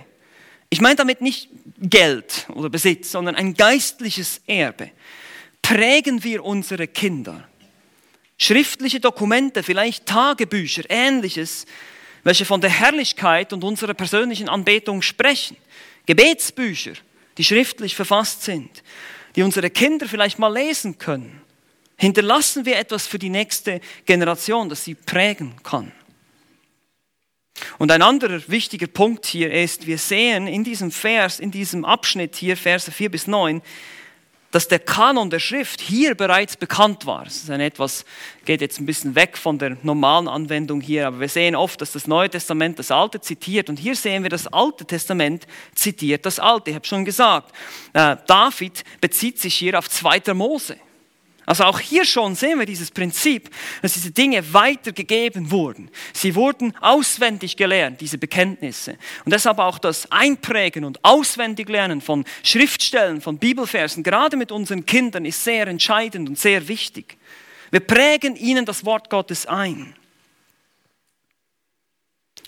[0.70, 1.50] Ich meine damit nicht
[1.82, 4.90] Geld oder Besitz, sondern ein geistliches Erbe.
[5.62, 7.50] Prägen wir unsere Kinder.
[8.38, 11.66] Schriftliche Dokumente, vielleicht Tagebücher, ähnliches,
[12.24, 15.58] welche von der Herrlichkeit und unserer persönlichen Anbetung sprechen.
[16.06, 16.94] Gebetsbücher,
[17.38, 18.84] die schriftlich verfasst sind,
[19.36, 21.42] die unsere Kinder vielleicht mal lesen können.
[21.98, 25.92] Hinterlassen wir etwas für die nächste Generation, das sie prägen kann.
[27.80, 32.36] Und ein anderer wichtiger Punkt hier ist, wir sehen in diesem Vers, in diesem Abschnitt
[32.36, 33.62] hier, Verse 4 bis 9,
[34.52, 37.26] dass der Kanon der Schrift hier bereits bekannt war.
[37.26, 38.06] Es ist ein etwas,
[38.46, 41.92] geht jetzt ein bisschen weg von der normalen Anwendung hier, aber wir sehen oft, dass
[41.92, 46.40] das Neue Testament das Alte zitiert und hier sehen wir, das Alte Testament zitiert das
[46.40, 46.72] Alte.
[46.72, 47.54] Ich habe schon gesagt,
[47.94, 50.34] äh, David bezieht sich hier auf 2.
[50.34, 50.78] Mose.
[51.48, 53.50] Also auch hier schon sehen wir dieses Prinzip,
[53.82, 55.90] dass diese Dinge weitergegeben wurden.
[56.12, 58.98] Sie wurden auswendig gelernt, diese Bekenntnisse.
[59.24, 65.24] Und deshalb auch das Einprägen und Auswendiglernen von Schriftstellen, von Bibelversen, gerade mit unseren Kindern,
[65.24, 67.18] ist sehr entscheidend und sehr wichtig.
[67.72, 69.96] Wir prägen ihnen das Wort Gottes ein.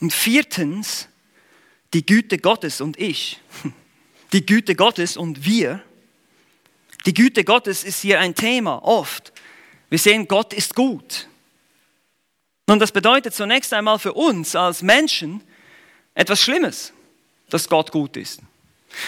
[0.01, 1.07] Und viertens,
[1.93, 3.39] die Güte Gottes und ich.
[4.31, 5.81] Die Güte Gottes und wir
[7.05, 9.31] die Güte Gottes ist hier ein Thema, oft.
[9.89, 11.27] Wir sehen, Gott ist gut.
[12.67, 15.41] Und das bedeutet zunächst einmal für uns als Menschen
[16.13, 16.93] etwas Schlimmes,
[17.49, 18.41] dass Gott gut ist.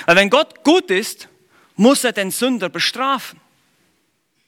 [0.06, 1.28] Weil wenn Gott gut ist,
[1.76, 3.40] muss er den Sünder bestrafen.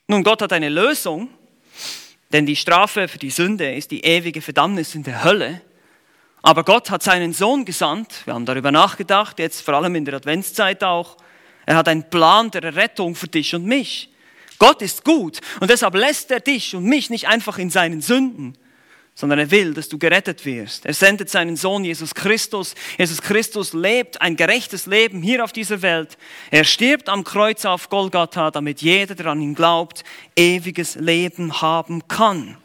[0.08, 1.30] Nun, Gott hat eine Lösung,
[2.32, 5.62] denn die Strafe für die Sünde ist die ewige Verdammnis in der Hölle.
[6.42, 10.16] Aber Gott hat seinen Sohn gesandt, wir haben darüber nachgedacht, jetzt vor allem in der
[10.16, 11.18] Adventszeit auch,
[11.66, 14.10] er hat einen Plan der Rettung für dich und mich.
[14.60, 18.58] Gott ist gut und deshalb lässt er dich und mich nicht einfach in seinen Sünden,
[19.16, 20.86] sondern er will, dass du gerettet wirst.
[20.86, 22.74] Er sendet seinen Sohn Jesus Christus.
[22.98, 26.18] Jesus Christus lebt ein gerechtes Leben hier auf dieser Welt.
[26.50, 30.04] Er stirbt am Kreuz auf Golgatha, damit jeder, der an ihn glaubt,
[30.36, 32.58] ewiges Leben haben kann.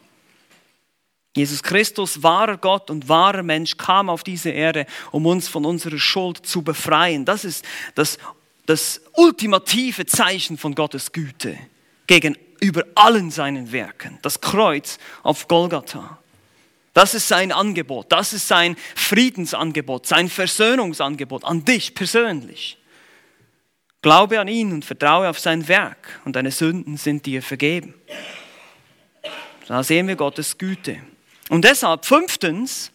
[1.35, 5.99] Jesus Christus, wahrer Gott und wahrer Mensch, kam auf diese Erde, um uns von unserer
[5.99, 7.23] Schuld zu befreien.
[7.23, 8.17] Das ist das
[8.69, 11.57] das ultimative Zeichen von Gottes Güte
[12.05, 16.19] gegenüber allen seinen Werken, das Kreuz auf Golgatha.
[16.93, 22.77] Das ist sein Angebot, das ist sein Friedensangebot, sein Versöhnungsangebot an dich persönlich.
[24.03, 27.95] Glaube an ihn und vertraue auf sein Werk und deine Sünden sind dir vergeben.
[29.67, 31.01] Da sehen wir Gottes Güte.
[31.49, 32.91] Und deshalb fünftens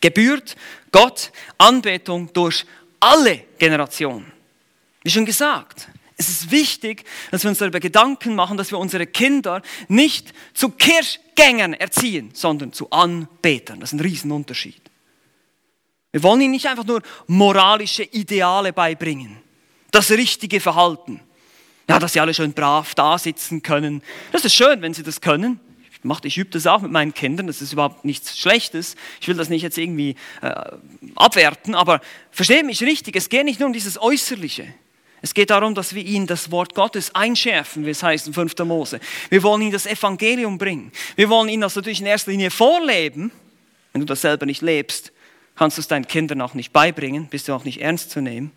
[0.00, 0.56] gebührt
[0.90, 2.66] Gott Anbetung durch
[2.98, 4.33] alle Generationen.
[5.04, 9.06] Wie schon gesagt, es ist wichtig, dass wir uns darüber Gedanken machen, dass wir unsere
[9.06, 13.80] Kinder nicht zu Kirchgängern erziehen, sondern zu Anbetern.
[13.80, 14.80] Das ist ein Riesenunterschied.
[16.12, 19.36] Wir wollen ihnen nicht einfach nur moralische Ideale beibringen,
[19.90, 21.20] das richtige Verhalten.
[21.88, 24.02] Ja, dass sie alle schön brav da sitzen können.
[24.32, 25.60] Das ist schön, wenn sie das können.
[25.90, 28.94] Ich, ich übe das auch mit meinen Kindern, das ist überhaupt nichts Schlechtes.
[29.20, 30.54] Ich will das nicht jetzt irgendwie äh,
[31.16, 34.72] abwerten, aber versteht mich richtig, es geht nicht nur um dieses Äußerliche.
[35.24, 38.58] Es geht darum, dass wir ihnen das Wort Gottes einschärfen, wie es heißt in 5.
[38.58, 39.00] Mose.
[39.30, 40.92] Wir wollen ihnen das Evangelium bringen.
[41.16, 43.32] Wir wollen ihnen das natürlich in erster Linie vorleben.
[43.94, 45.12] Wenn du das selber nicht lebst,
[45.56, 48.52] kannst du es deinen Kindern auch nicht beibringen, bist du auch nicht ernst zu nehmen.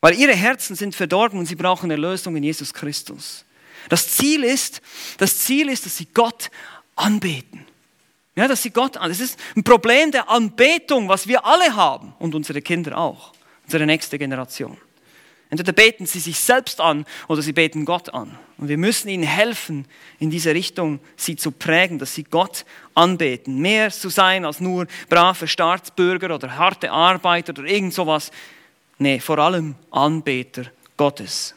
[0.00, 3.44] Weil ihre Herzen sind verdorben und sie brauchen Erlösung in Jesus Christus.
[3.90, 4.80] Das Ziel ist,
[5.18, 6.50] das Ziel ist, dass sie Gott
[6.96, 7.66] anbeten.
[8.34, 9.10] Ja, dass sie Gott an.
[9.10, 13.34] Das ist ein Problem der Anbetung, was wir alle haben und unsere Kinder auch,
[13.66, 14.78] unsere nächste Generation.
[15.50, 18.38] Entweder beten sie sich selbst an oder sie beten Gott an.
[18.56, 19.84] Und wir müssen ihnen helfen,
[20.20, 23.58] in diese Richtung sie zu prägen, dass sie Gott anbeten.
[23.58, 28.30] Mehr zu sein als nur brave Staatsbürger oder harte Arbeiter oder irgend sowas.
[28.98, 31.54] Nee, vor allem Anbeter Gottes.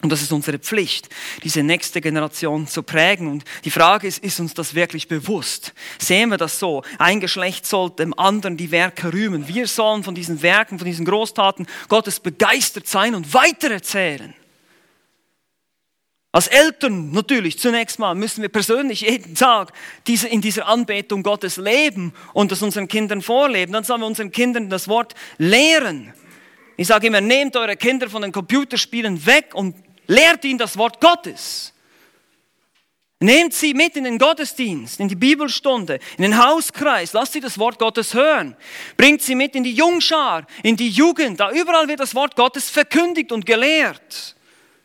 [0.00, 1.08] Und das ist unsere Pflicht,
[1.42, 3.26] diese nächste Generation zu prägen.
[3.26, 5.74] Und die Frage ist, ist uns das wirklich bewusst?
[5.98, 6.84] Sehen wir das so?
[6.98, 9.48] Ein Geschlecht soll dem anderen die Werke rühmen.
[9.48, 14.34] Wir sollen von diesen Werken, von diesen Großtaten Gottes begeistert sein und weitererzählen.
[16.30, 19.72] Als Eltern natürlich zunächst mal müssen wir persönlich jeden Tag
[20.06, 23.72] diese, in dieser Anbetung Gottes leben und das unseren Kindern vorleben.
[23.72, 26.12] Dann sollen wir unseren Kindern das Wort lehren.
[26.76, 29.74] Ich sage immer, nehmt eure Kinder von den Computerspielen weg und
[30.08, 31.72] lehrt ihnen das Wort Gottes.
[33.20, 37.58] Nehmt sie mit in den Gottesdienst, in die Bibelstunde, in den Hauskreis, lasst sie das
[37.58, 38.56] Wort Gottes hören.
[38.96, 42.70] Bringt sie mit in die Jungschar, in die Jugend, da überall wird das Wort Gottes
[42.70, 44.36] verkündigt und gelehrt.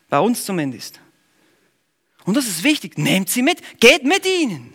[0.08, 1.00] Bei uns zumindest.
[2.24, 4.72] Und das ist wichtig, nehmt sie mit, geht mit ihnen.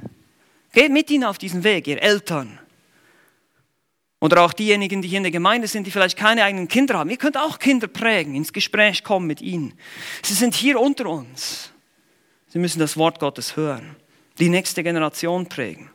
[0.72, 2.60] Geht mit ihnen auf diesen Weg, ihr Eltern.
[4.22, 7.10] Oder auch diejenigen, die hier in der Gemeinde sind, die vielleicht keine eigenen Kinder haben.
[7.10, 9.74] Ihr könnt auch Kinder prägen, ins Gespräch kommen mit ihnen.
[10.24, 11.72] Sie sind hier unter uns.
[12.50, 13.96] Sie müssen das Wort Gottes hören,
[14.40, 15.90] die nächste Generation prägen.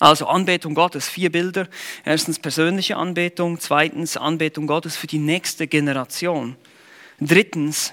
[0.00, 1.68] Also Anbetung Gottes, vier Bilder.
[2.04, 6.56] Erstens persönliche Anbetung, zweitens Anbetung Gottes für die nächste Generation.
[7.20, 7.92] Drittens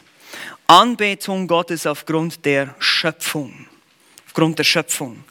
[0.68, 3.68] Anbetung Gottes aufgrund der Schöpfung.
[4.28, 5.24] Aufgrund der Schöpfung.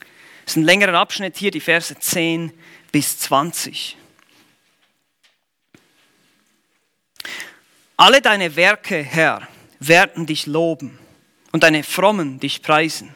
[0.45, 2.53] Das ist ein längerer Abschnitt hier, die Verse 10
[2.95, 3.97] bis 20.
[7.97, 9.49] Alle deine Werke, Herr,
[9.81, 10.97] werden dich loben
[11.51, 13.13] und deine Frommen dich preisen.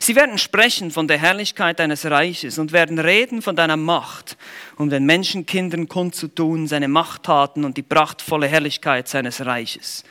[0.00, 4.36] Sie werden sprechen von der Herrlichkeit deines Reiches und werden reden von deiner Macht,
[4.74, 10.02] um den Menschenkindern kundzutun, seine Machttaten und die prachtvolle Herrlichkeit seines Reiches.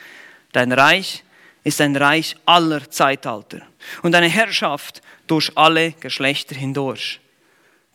[0.53, 1.25] Dein Reich
[1.65, 3.62] ist ein Reich aller Zeitalter
[4.03, 7.19] und deine Herrschaft durch alle Geschlechter hindurch.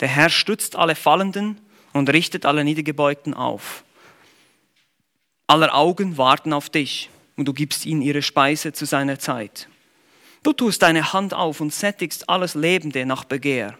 [0.00, 1.60] Der Herr stützt alle Fallenden
[1.92, 3.84] und richtet alle Niedergebeugten auf.
[5.46, 9.68] Aller Augen warten auf dich und du gibst ihnen ihre Speise zu seiner Zeit.
[10.42, 13.76] Du tust deine Hand auf und sättigst alles Lebende nach Begehr.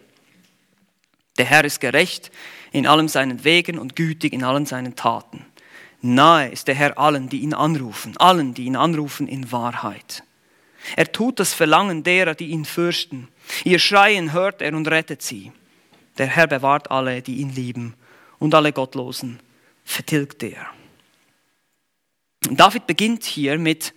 [1.39, 2.31] Der Herr ist gerecht
[2.73, 5.47] in allem seinen Wegen und gütig in allen seinen Taten.
[6.03, 10.23] Nahe ist der Herr allen, die ihn anrufen, allen, die ihn anrufen in Wahrheit.
[10.97, 13.29] Er tut das Verlangen derer, die ihn fürchten.
[13.65, 15.53] Ihr Schreien hört er und rettet sie.
[16.21, 17.95] Der Herr bewahrt alle, die ihn lieben,
[18.39, 19.41] und alle Gottlosen
[19.85, 20.67] vertilgt er.
[22.43, 23.95] David beginnt hier mit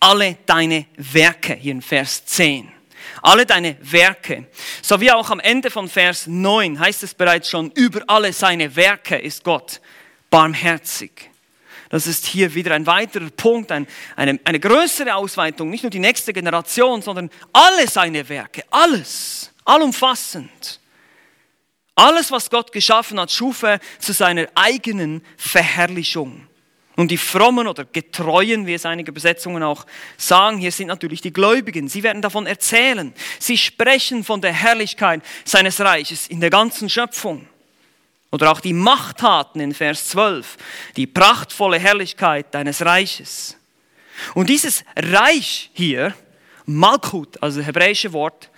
[0.00, 2.72] alle deine Werke, hier in Vers 10.
[3.22, 4.48] Alle deine Werke.
[4.82, 8.74] So wie auch am Ende von Vers 9 heißt es bereits schon, über alle seine
[8.74, 9.80] Werke ist Gott
[10.28, 11.30] barmherzig.
[11.88, 16.00] Das ist hier wieder ein weiterer Punkt, ein, eine, eine größere Ausweitung, nicht nur die
[16.00, 20.80] nächste Generation, sondern alle seine Werke, alles, allumfassend.
[22.00, 26.46] Alles, was Gott geschaffen hat, schuf er zu seiner eigenen Verherrlichung.
[26.96, 29.84] Und die frommen oder getreuen, wie es einige Übersetzungen auch
[30.16, 31.88] sagen, hier sind natürlich die Gläubigen.
[31.88, 33.12] Sie werden davon erzählen.
[33.38, 37.46] Sie sprechen von der Herrlichkeit seines Reiches in der ganzen Schöpfung.
[38.32, 40.56] Oder auch die Machttaten in Vers 12,
[40.96, 43.58] die prachtvolle Herrlichkeit deines Reiches.
[44.32, 46.14] Und dieses Reich hier,
[46.64, 48.48] Malkut, also das hebräische Wort,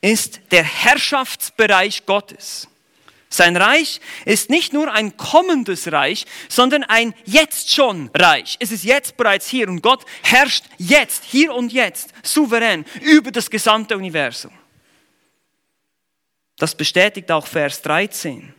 [0.00, 2.66] ist der Herrschaftsbereich Gottes.
[3.32, 8.56] Sein Reich ist nicht nur ein kommendes Reich, sondern ein jetzt schon Reich.
[8.58, 13.48] Es ist jetzt bereits hier und Gott herrscht jetzt, hier und jetzt, souverän über das
[13.48, 14.50] gesamte Universum.
[16.58, 18.52] Das bestätigt auch Vers 13.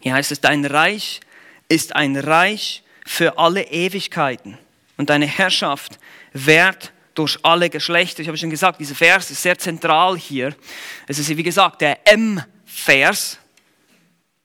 [0.00, 1.20] Hier heißt es, dein Reich
[1.68, 4.56] ist ein Reich für alle Ewigkeiten
[4.96, 5.98] und deine Herrschaft
[6.32, 8.22] währt durch alle Geschlechter.
[8.22, 10.56] Ich habe schon gesagt, dieser Vers ist sehr zentral hier.
[11.06, 13.38] Es ist wie gesagt der M Vers,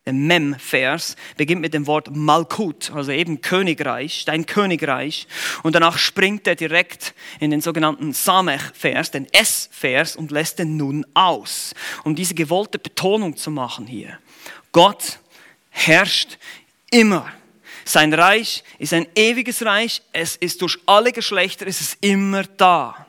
[0.05, 5.27] der Mem-Vers, beginnt mit dem Wort Malkut, also eben Königreich, dein Königreich.
[5.63, 11.05] Und danach springt er direkt in den sogenannten Samech-Vers, den S-Vers, und lässt den nun
[11.13, 14.17] aus, um diese gewollte Betonung zu machen hier.
[14.71, 15.19] Gott
[15.69, 16.37] herrscht
[16.91, 17.31] immer.
[17.85, 23.05] Sein Reich ist ein ewiges Reich, es ist durch alle Geschlechter, es ist immer da.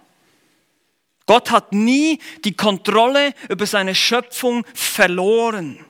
[1.27, 5.85] Gott hat nie die Kontrolle über seine Schöpfung verloren.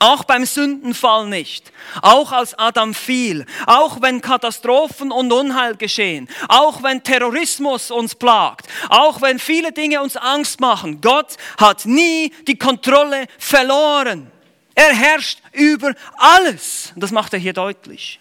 [0.00, 1.70] Auch beim Sündenfall nicht.
[2.02, 3.46] Auch als Adam fiel.
[3.66, 6.28] Auch wenn Katastrophen und Unheil geschehen.
[6.48, 8.66] Auch wenn Terrorismus uns plagt.
[8.88, 11.00] Auch wenn viele Dinge uns Angst machen.
[11.00, 14.28] Gott hat nie die Kontrolle verloren.
[14.74, 16.92] Er herrscht über alles.
[16.96, 18.18] Das macht er hier deutlich.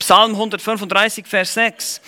[0.00, 2.00] Psalm 135, Vers 6.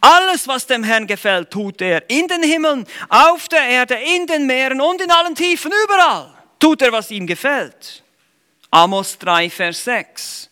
[0.00, 2.08] Alles, was dem Herrn gefällt, tut er.
[2.10, 6.82] In den Himmeln, auf der Erde, in den Meeren und in allen Tiefen, überall tut
[6.82, 8.02] er, was ihm gefällt.
[8.70, 10.50] Amos 3, Vers 6.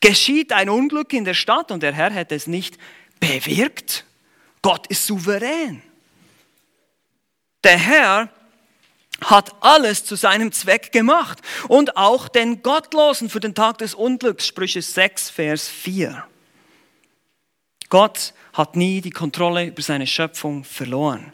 [0.00, 2.78] Geschieht ein Unglück in der Stadt und der Herr hätte es nicht
[3.18, 4.04] bewirkt.
[4.62, 5.82] Gott ist souverän.
[7.64, 8.28] Der Herr
[9.24, 14.46] hat alles zu seinem Zweck gemacht und auch den Gottlosen für den Tag des Unglücks,
[14.46, 16.24] Sprüche 6, Vers 4.
[17.88, 21.32] Gott hat nie die Kontrolle über seine Schöpfung verloren.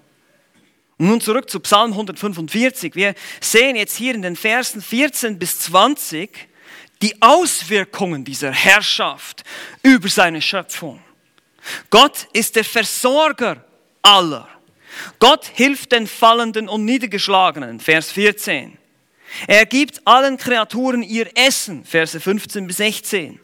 [0.98, 2.94] Und nun zurück zu Psalm 145.
[2.96, 6.48] Wir sehen jetzt hier in den Versen 14 bis 20
[7.00, 9.44] die Auswirkungen dieser Herrschaft
[9.82, 11.00] über seine Schöpfung.
[11.90, 13.64] Gott ist der Versorger
[14.02, 14.48] aller.
[15.18, 18.78] Gott hilft den Fallenden und Niedergeschlagenen, Vers 14.
[19.46, 23.40] Er gibt allen Kreaturen ihr Essen, Verse 15 bis 16.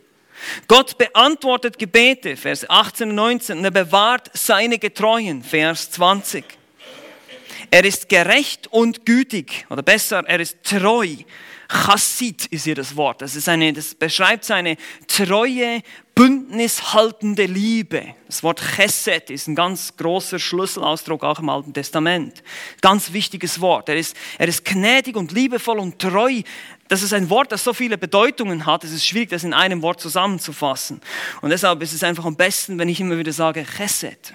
[0.68, 6.44] Gott beantwortet Gebete, Vers 18 und 19, und er bewahrt seine Getreuen, Vers 20.
[7.70, 11.08] Er ist gerecht und gütig, oder besser, er ist treu.
[11.74, 13.20] Chassid ist hier das Wort.
[13.20, 14.76] Das, ist eine, das beschreibt seine
[15.08, 15.82] treue,
[16.14, 18.14] bündnishaltende Liebe.
[18.26, 22.44] Das Wort Chesed ist ein ganz großer Schlüsselausdruck auch im Alten Testament.
[22.80, 23.88] Ganz wichtiges Wort.
[23.88, 26.42] Er ist, er ist gnädig und liebevoll und treu.
[26.86, 28.84] Das ist ein Wort, das so viele Bedeutungen hat.
[28.84, 31.00] Es ist schwierig, das in einem Wort zusammenzufassen.
[31.42, 34.32] Und deshalb ist es einfach am besten, wenn ich immer wieder sage Chesed.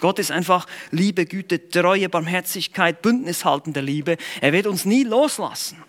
[0.00, 4.16] Gott ist einfach Liebe, Güte, Treue, Barmherzigkeit, bündnishaltende Liebe.
[4.40, 5.82] Er wird uns nie loslassen.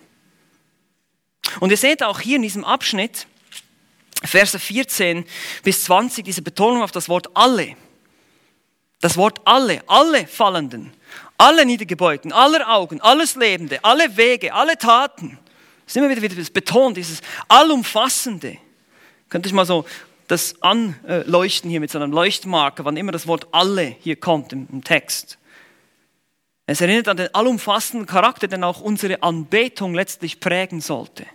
[1.60, 3.28] Und ihr seht auch hier in diesem Abschnitt,
[4.24, 5.26] Verse 14
[5.64, 7.76] bis 20, diese Betonung auf das Wort alle.
[9.02, 10.92] Das Wort alle, alle Fallenden,
[11.38, 15.40] alle Niedergebeugten, aller Augen, alles Lebende, alle Wege, alle Taten.
[15.86, 18.58] Das ist immer wieder, wieder das Beton, dieses Allumfassende.
[19.30, 19.86] Könnte ich mal so
[20.28, 24.68] das anleuchten hier mit so einem Leuchtmarker, wann immer das Wort alle hier kommt im,
[24.72, 25.38] im Text.
[26.66, 31.26] Es erinnert an den allumfassenden Charakter, den auch unsere Anbetung letztlich prägen sollte.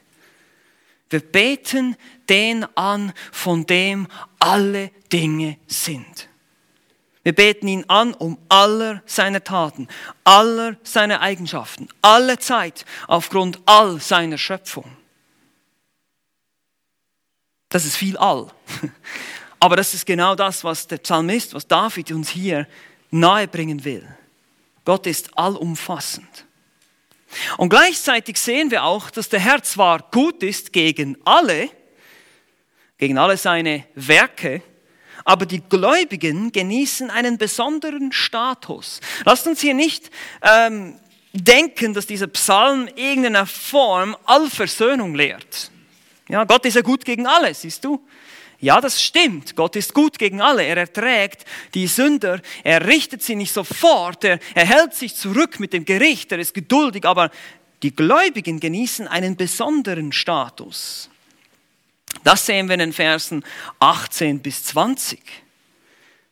[1.10, 1.96] Wir beten
[2.28, 6.28] den an, von dem alle Dinge sind.
[7.22, 9.88] Wir beten ihn an um aller seiner Taten,
[10.24, 14.84] aller seiner Eigenschaften, alle Zeit, aufgrund all seiner Schöpfung.
[17.70, 18.48] Das ist viel all.
[19.58, 22.68] Aber das ist genau das, was der Psalmist, was David uns hier
[23.10, 24.06] nahebringen will.
[24.84, 26.43] Gott ist allumfassend.
[27.56, 31.70] Und gleichzeitig sehen wir auch, dass der Herr zwar gut ist gegen alle,
[32.98, 34.62] gegen alle seine Werke,
[35.24, 39.00] aber die Gläubigen genießen einen besonderen Status.
[39.24, 40.10] Lasst uns hier nicht
[40.42, 40.98] ähm,
[41.32, 45.70] denken, dass dieser Psalm irgendeiner Form Allversöhnung lehrt.
[46.28, 48.06] Ja, Gott ist ja gut gegen alle, siehst du?
[48.64, 49.56] Ja, das stimmt.
[49.56, 50.64] Gott ist gut gegen alle.
[50.64, 51.44] Er erträgt
[51.74, 52.40] die Sünder.
[52.62, 54.24] Er richtet sie nicht sofort.
[54.24, 56.32] Er, er hält sich zurück mit dem Gericht.
[56.32, 57.04] Er ist geduldig.
[57.04, 57.30] Aber
[57.82, 61.10] die Gläubigen genießen einen besonderen Status.
[62.22, 63.44] Das sehen wir in den Versen
[63.80, 65.20] 18 bis 20.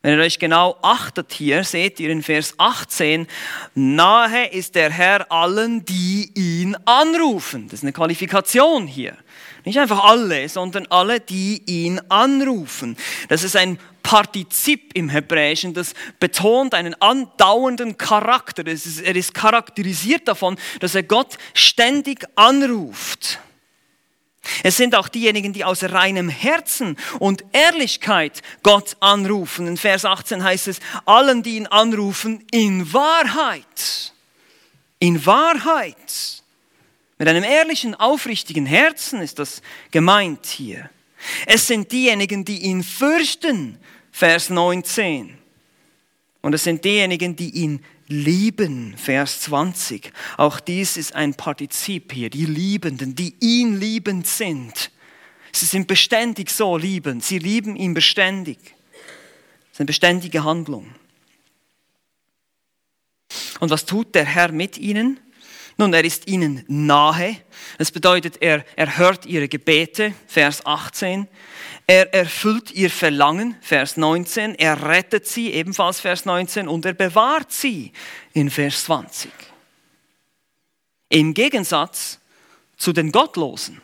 [0.01, 3.29] Wenn ihr euch genau achtet hier, seht ihr in Vers 18,
[3.75, 7.69] nahe ist der Herr allen, die ihn anrufen.
[7.69, 9.19] Das ist eine Qualifikation hier.
[9.65, 12.97] Nicht einfach alle, sondern alle, die ihn anrufen.
[13.29, 18.67] Das ist ein Partizip im Hebräischen, das betont einen andauernden Charakter.
[18.67, 23.39] Ist, er ist charakterisiert davon, dass er Gott ständig anruft.
[24.65, 29.69] Es sind auch diejenigen, die aus reinem Herzen und Ehrlichkeit Gott anrufen.
[29.69, 34.13] In Vers 18 heißt es, allen, die ihn anrufen, in Wahrheit.
[34.99, 36.42] In Wahrheit.
[37.23, 39.63] Mit einem ehrlichen, aufrichtigen Herzen ist das
[39.93, 40.91] gemeint hier.
[41.47, 43.79] Es sind diejenigen, die ihn fürchten,
[44.11, 45.39] Vers 19.
[46.41, 50.13] Und es sind diejenigen, die ihn lieben, Vers 20.
[50.37, 54.91] Auch dies ist ein Partizip hier, die Liebenden, die ihn liebend sind.
[55.53, 58.59] Sie sind beständig so liebend, sie lieben ihn beständig.
[58.59, 60.93] Das ist eine beständige Handlung.
[63.61, 65.21] Und was tut der Herr mit ihnen?
[65.83, 67.39] Nun, er ist ihnen nahe.
[67.77, 71.27] Das bedeutet, er, er hört ihre Gebete, Vers 18.
[71.89, 74.55] Er erfüllt ihr Verlangen, Vers 19.
[74.55, 76.69] Er rettet sie, ebenfalls Vers 19.
[76.69, 77.91] Und er bewahrt sie,
[78.33, 79.33] in Vers 20.
[81.09, 82.21] Im Gegensatz
[82.77, 83.81] zu den Gottlosen.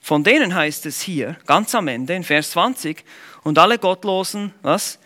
[0.00, 3.04] Von denen heißt es hier, ganz am Ende, in Vers 20,
[3.44, 4.98] und alle Gottlosen, was?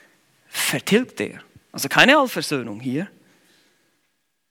[0.49, 1.43] Vertilgt er.
[1.71, 3.11] Also keine Allversöhnung hier.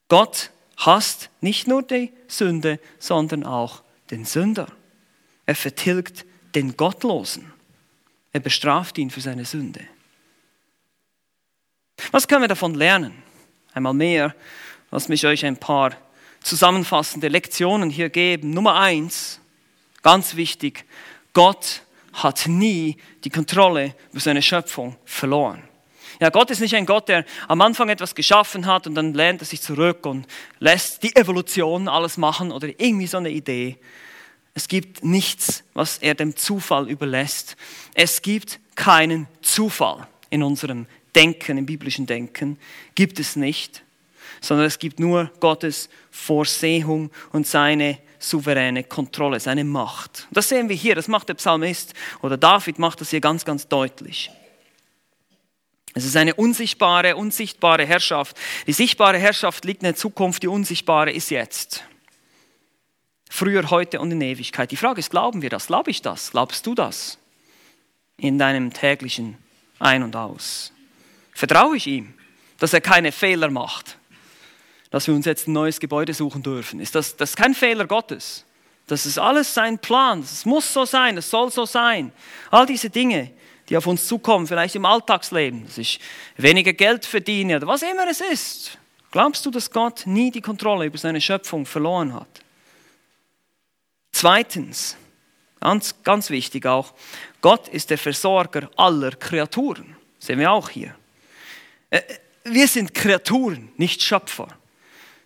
[0.06, 4.68] Gott hasst nicht nur die Sünde, sondern auch den Sünder.
[5.44, 6.24] Er vertilgt
[6.54, 7.52] den Gottlosen.
[8.32, 9.80] Er bestraft ihn für seine Sünde.
[12.12, 13.22] Was können wir davon lernen?
[13.74, 14.34] Einmal mehr,
[14.90, 15.96] lass mich euch ein paar
[16.40, 18.50] zusammenfassende Lektionen hier geben.
[18.50, 19.40] Nummer eins,
[20.02, 20.84] ganz wichtig,
[21.32, 25.62] Gott hat nie die Kontrolle über seine Schöpfung verloren.
[26.20, 29.42] Ja, Gott ist nicht ein Gott, der am Anfang etwas geschaffen hat und dann lehnt
[29.42, 30.26] er sich zurück und
[30.58, 33.78] lässt die Evolution alles machen oder irgendwie so eine Idee.
[34.54, 37.56] Es gibt nichts, was er dem Zufall überlässt.
[37.94, 40.06] Es gibt keinen Zufall.
[40.30, 42.58] in unserem Denken, im biblischen Denken,
[42.94, 43.82] gibt es nicht,
[44.40, 50.26] sondern es gibt nur Gottes Vorsehung und seine souveräne Kontrolle, seine Macht.
[50.30, 53.68] Das sehen wir hier, das macht der Psalmist oder David macht das hier ganz, ganz
[53.68, 54.30] deutlich.
[55.98, 58.36] Es ist eine unsichtbare, unsichtbare Herrschaft.
[58.68, 61.82] Die sichtbare Herrschaft liegt in der Zukunft, die unsichtbare ist jetzt.
[63.28, 64.70] Früher, heute und in Ewigkeit.
[64.70, 65.66] Die Frage ist, glauben wir das?
[65.66, 66.30] Glaube ich das?
[66.30, 67.18] Glaubst du das?
[68.16, 69.38] In deinem täglichen
[69.80, 70.72] Ein und Aus.
[71.34, 72.14] Vertraue ich ihm,
[72.60, 73.98] dass er keine Fehler macht?
[74.90, 76.78] Dass wir uns jetzt ein neues Gebäude suchen dürfen?
[76.78, 78.44] Ist das, das ist kein Fehler Gottes?
[78.86, 80.20] Das ist alles sein Plan.
[80.20, 82.12] Es muss so sein, es soll so sein.
[82.52, 83.32] All diese Dinge,
[83.68, 86.00] die auf uns zukommen, vielleicht im Alltagsleben, dass ich
[86.36, 88.78] weniger Geld verdiene oder was immer es ist.
[89.10, 92.28] Glaubst du, dass Gott nie die Kontrolle über seine Schöpfung verloren hat?
[94.12, 94.96] Zweitens,
[95.60, 96.94] ganz, ganz wichtig auch,
[97.40, 99.96] Gott ist der Versorger aller Kreaturen.
[100.18, 100.94] Das sehen wir auch hier.
[101.90, 102.02] Äh,
[102.44, 104.48] wir sind Kreaturen, nicht Schöpfer.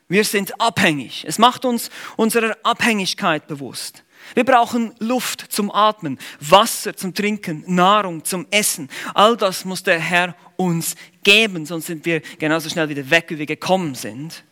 [0.09, 1.25] Wir sind abhängig.
[1.27, 4.05] Es macht uns unserer Abhängigkeit bewusst.
[4.35, 8.89] Wir brauchen Luft zum Atmen, Wasser zum Trinken, Nahrung zum Essen.
[9.15, 13.39] All das muss der Herr uns geben, sonst sind wir genauso schnell wieder weg, wie
[13.39, 14.45] wir gekommen sind.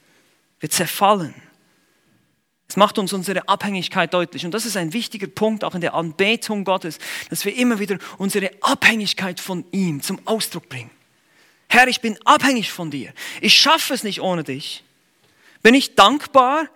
[0.58, 1.34] Wir zerfallen.
[2.68, 4.44] Es macht uns unsere Abhängigkeit deutlich.
[4.44, 7.98] Und das ist ein wichtiger Punkt auch in der Anbetung Gottes, dass wir immer wieder
[8.16, 10.90] unsere Abhängigkeit von ihm zum Ausdruck bringen.
[11.68, 13.12] Herr, ich bin abhängig von dir.
[13.40, 14.84] Ich schaffe es nicht ohne dich.
[15.62, 16.68] Bin ich dankbar,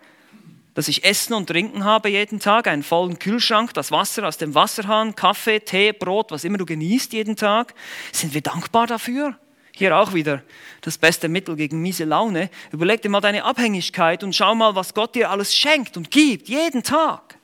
[0.75, 4.53] dass ich Essen und Trinken habe jeden Tag, einen vollen Kühlschrank, das Wasser aus dem
[4.53, 7.73] Wasserhahn, Kaffee, Tee, Brot, was immer du genießt jeden Tag?
[8.11, 9.39] Sind wir dankbar dafür?
[9.71, 10.43] Hier auch wieder
[10.81, 12.49] das beste Mittel gegen miese Laune.
[12.71, 16.49] Überleg dir mal deine Abhängigkeit und schau mal, was Gott dir alles schenkt und gibt,
[16.49, 17.37] jeden Tag.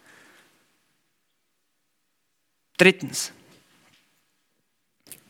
[2.78, 3.32] Drittens.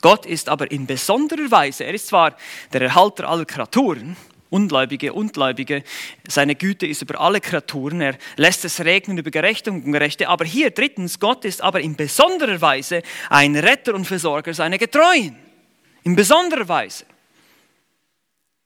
[0.02, 2.36] Gott ist aber in besonderer Weise, er ist zwar
[2.74, 4.18] der Erhalter aller Kreaturen,
[4.52, 5.84] Ungläubige, Ungläubige,
[6.28, 10.45] seine Güte ist über alle Kreaturen, er lässt es regnen über Gerechte und Ungerechte, aber
[10.45, 15.38] hier drittens, Gott ist aber in besonderer Weise ein Retter und Versorger seiner Getreuen
[16.04, 17.06] in besonderer Weise.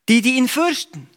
[0.09, 1.07] Die, die ihn fürchten,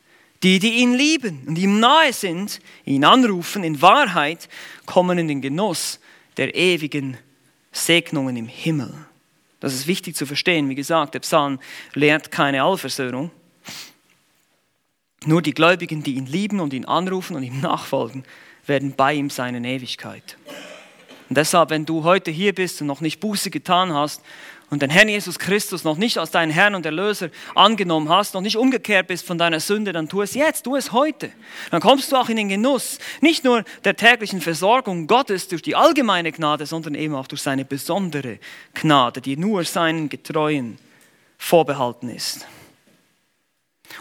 [0.43, 4.49] die, die ihn lieben und ihm nahe sind, ihn anrufen, in Wahrheit
[4.87, 5.99] kommen in den Genuss
[6.37, 7.17] der ewigen
[7.73, 8.95] Segnungen im Himmel.
[9.61, 10.69] Das ist wichtig zu verstehen.
[10.69, 11.59] Wie gesagt, der Psalm
[11.95, 13.31] lehrt keine Allversöhnung.
[15.27, 18.25] Nur die Gläubigen, die ihn lieben und ihn anrufen und ihm nachfolgen,
[18.67, 20.37] werden bei ihm sein in Ewigkeit.
[21.29, 24.23] Und deshalb, wenn du heute hier bist und noch nicht Buße getan hast
[24.71, 28.41] und den Herrn Jesus Christus noch nicht als deinen Herrn und Erlöser angenommen hast, noch
[28.41, 31.31] nicht umgekehrt bist von deiner Sünde, dann tu es jetzt, tu es heute.
[31.71, 35.77] Dann kommst du auch in den Genuss nicht nur der täglichen Versorgung Gottes durch die
[35.77, 38.39] allgemeine Gnade, sondern eben auch durch seine besondere
[38.75, 40.79] Gnade, die nur seinen Getreuen
[41.37, 42.47] vorbehalten ist.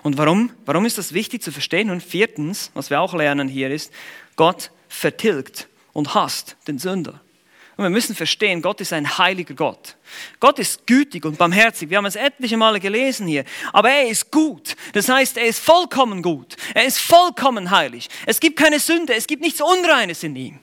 [0.04, 0.52] Und warum?
[0.66, 1.90] Warum ist das wichtig zu verstehen?
[1.90, 3.92] Und viertens, was wir auch lernen hier ist,
[4.36, 7.22] Gott vertilgt und hasst den Sünder.
[7.78, 9.98] Und wir müssen verstehen, Gott ist ein heiliger Gott.
[10.40, 11.92] Gott ist gütig und barmherzig.
[11.92, 13.46] Wir haben es etliche Male gelesen hier.
[13.72, 14.76] Aber er ist gut.
[14.94, 16.56] Das heißt, er ist vollkommen gut.
[16.74, 18.10] Er ist vollkommen heilig.
[18.26, 19.14] Es gibt keine Sünde.
[19.14, 20.60] Es gibt nichts Unreines in ihm.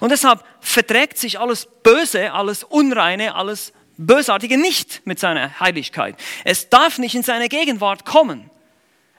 [0.00, 6.16] Und deshalb verträgt sich alles Böse, alles Unreine, alles Bösartige nicht mit seiner Heiligkeit.
[6.44, 8.50] Es darf nicht in seine Gegenwart kommen.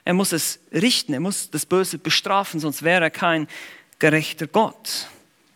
[0.08, 1.12] Er muss es richten.
[1.12, 3.46] Er muss das Böse bestrafen, sonst wäre er kein
[4.00, 5.10] gerechter Gott.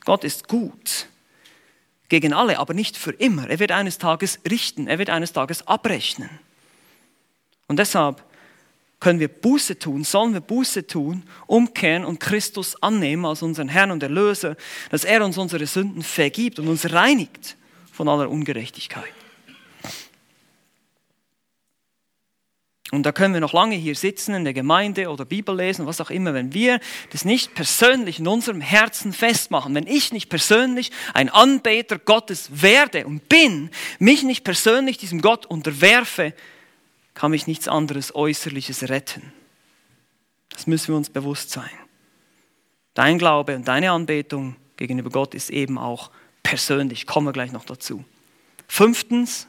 [0.04, 1.08] Gott ist gut
[2.10, 3.50] gegen alle, aber nicht für immer.
[3.50, 6.30] Er wird eines Tages richten, er wird eines Tages abrechnen.
[7.70, 8.26] Und deshalb
[9.00, 13.92] können wir Buße tun, sollen wir Buße tun, umkehren und Christus annehmen als unseren Herrn
[13.92, 14.58] und Erlöser,
[14.90, 17.56] dass er uns unsere Sünden vergibt und uns reinigt
[17.94, 19.14] von aller Ungerechtigkeit.
[22.92, 26.02] Und da können wir noch lange hier sitzen in der Gemeinde oder Bibel lesen, was
[26.02, 26.82] auch immer, wenn wir
[27.12, 33.08] das nicht persönlich in unserem Herzen festmachen, wenn ich nicht persönlich ein Anbeter Gottes werde
[33.08, 33.70] und bin,
[34.00, 36.34] mich nicht persönlich diesem Gott unterwerfe,
[37.14, 39.32] kann mich nichts anderes Äußerliches retten.
[40.50, 41.72] Das müssen wir uns bewusst sein.
[42.94, 46.12] Dein Glaube und deine Anbetung gegenüber Gott ist eben auch
[46.44, 47.08] persönlich.
[47.08, 48.04] Kommen wir gleich noch dazu.
[48.68, 49.48] Fünftens,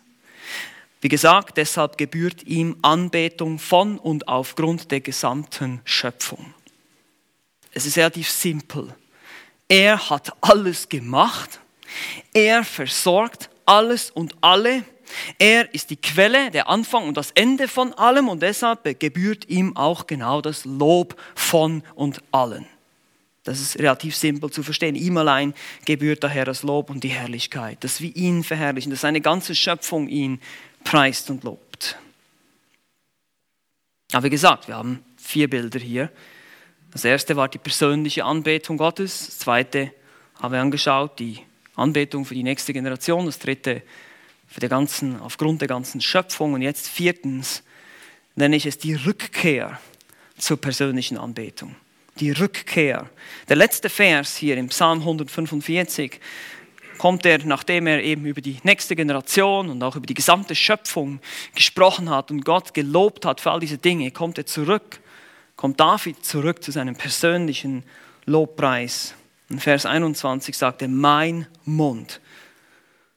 [1.03, 6.55] wie gesagt, deshalb gebührt ihm Anbetung von und aufgrund der gesamten Schöpfung.
[7.73, 8.95] Es ist relativ simpel.
[9.67, 11.59] Er hat alles gemacht.
[12.33, 14.85] Er versorgt alles und alle.
[15.41, 19.77] Er ist die Quelle, der Anfang und das Ende von allem und deshalb gebührt ihm
[19.77, 22.67] auch genau das Lob von und allen.
[23.45, 24.95] Das ist relativ simpel zu verstehen.
[24.95, 25.53] Ihm allein
[25.85, 30.07] gebührt daher das Lob und die Herrlichkeit, dass wir ihn verherrlichen, dass seine ganze Schöpfung
[30.09, 30.41] ihn
[30.85, 31.97] preist und lobt.
[34.13, 36.11] Aber wie gesagt, wir haben vier Bilder hier.
[36.91, 39.27] Das erste war die persönliche Anbetung Gottes.
[39.27, 39.93] Das zweite
[40.41, 41.41] haben wir angeschaut, die
[41.75, 43.27] Anbetung für die nächste Generation.
[43.27, 43.83] Das dritte
[44.47, 46.53] für die ganzen, aufgrund der ganzen Schöpfung.
[46.53, 47.63] Und jetzt viertens
[48.35, 49.81] nenne ich es die Rückkehr
[50.37, 51.75] zur persönlichen Anbetung.
[52.21, 53.09] Die Rückkehr.
[53.49, 56.21] Der letzte Vers hier im Psalm 145
[57.03, 61.19] kommt er, nachdem er eben über die nächste Generation und auch über die gesamte Schöpfung
[61.53, 65.01] gesprochen hat und Gott gelobt hat für all diese Dinge, kommt er zurück,
[65.57, 67.83] kommt David zurück zu seinem persönlichen
[68.25, 69.17] Lobpreis.
[69.49, 72.21] In Vers 21 sagt er, mein Mund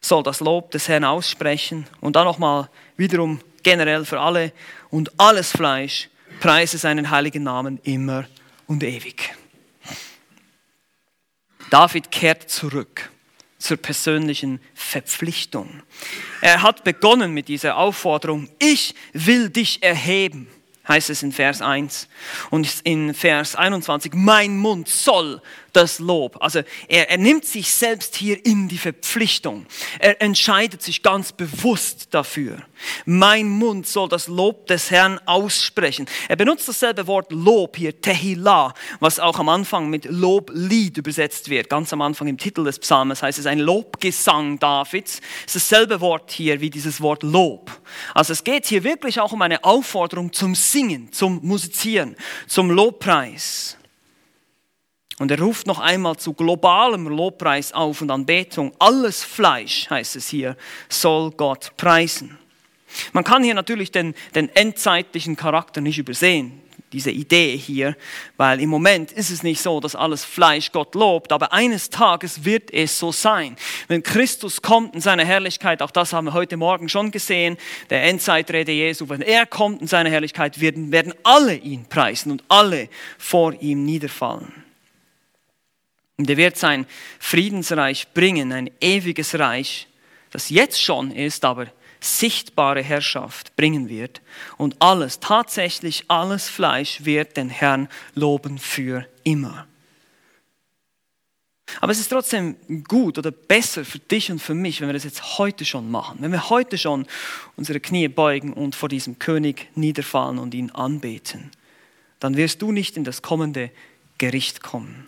[0.01, 4.51] soll das Lob des Herrn aussprechen und dann nochmal wiederum generell für alle
[4.89, 6.09] und alles Fleisch
[6.39, 8.25] preise seinen heiligen Namen immer
[8.65, 9.35] und ewig.
[11.69, 13.11] David kehrt zurück
[13.65, 15.81] zur persönlichen Verpflichtung.
[16.41, 20.47] Er hat begonnen mit dieser Aufforderung, ich will dich erheben
[20.87, 22.07] heißt es in Vers 1.
[22.51, 25.41] Und in Vers 21, mein Mund soll
[25.75, 26.37] das Lob.
[26.39, 29.65] Also er, er nimmt sich selbst hier in die Verpflichtung.
[29.99, 32.57] Er entscheidet sich ganz bewusst dafür.
[33.05, 36.07] Mein Mund soll das Lob des Herrn aussprechen.
[36.27, 41.69] Er benutzt dasselbe Wort Lob hier, Tehillah, was auch am Anfang mit Loblied übersetzt wird.
[41.69, 45.21] Ganz am Anfang im Titel des Psalms heißt es ein Lobgesang Davids.
[45.45, 47.71] Es ist dasselbe Wort hier wie dieses Wort Lob.
[48.13, 52.15] Also es geht hier wirklich auch um eine Aufforderung zum Singen, zum Musizieren,
[52.47, 53.77] zum Lobpreis.
[55.17, 58.73] Und er ruft noch einmal zu globalem Lobpreis auf und Anbetung.
[58.79, 60.57] Alles Fleisch, heißt es hier,
[60.89, 62.37] soll Gott preisen.
[63.13, 66.61] Man kann hier natürlich den, den endzeitlichen Charakter nicht übersehen,
[66.91, 67.95] diese Idee hier,
[68.37, 72.45] weil im Moment ist es nicht so, dass alles Fleisch Gott lobt, aber eines Tages
[72.45, 73.57] wird es so sein.
[73.87, 77.57] Wenn Christus kommt in seiner Herrlichkeit, auch das haben wir heute Morgen schon gesehen,
[77.89, 82.43] der Endzeitrede Jesu, wenn er kommt in seiner Herrlichkeit, werden, werden alle ihn preisen und
[82.47, 82.87] alle
[83.17, 84.64] vor ihm niederfallen.
[86.17, 86.85] Und er wird sein
[87.19, 89.87] Friedensreich bringen, ein ewiges Reich,
[90.31, 91.67] das jetzt schon ist, aber
[91.99, 94.21] sichtbare Herrschaft bringen wird.
[94.57, 99.67] Und alles, tatsächlich alles Fleisch wird den Herrn loben für immer.
[101.81, 102.55] Aber es ist trotzdem
[102.87, 106.17] gut oder besser für dich und für mich, wenn wir das jetzt heute schon machen.
[106.21, 107.07] Wenn wir heute schon
[107.55, 111.51] unsere Knie beugen und vor diesem König niederfallen und ihn anbeten.
[112.19, 113.71] Dann wirst du nicht in das kommende
[114.17, 115.07] Gericht kommen.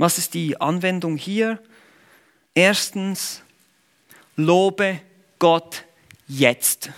[0.00, 1.58] Was ist die Anwendung hier?
[2.54, 3.42] Erstens,
[4.34, 4.98] lobe
[5.38, 5.84] Gott
[6.26, 6.88] jetzt.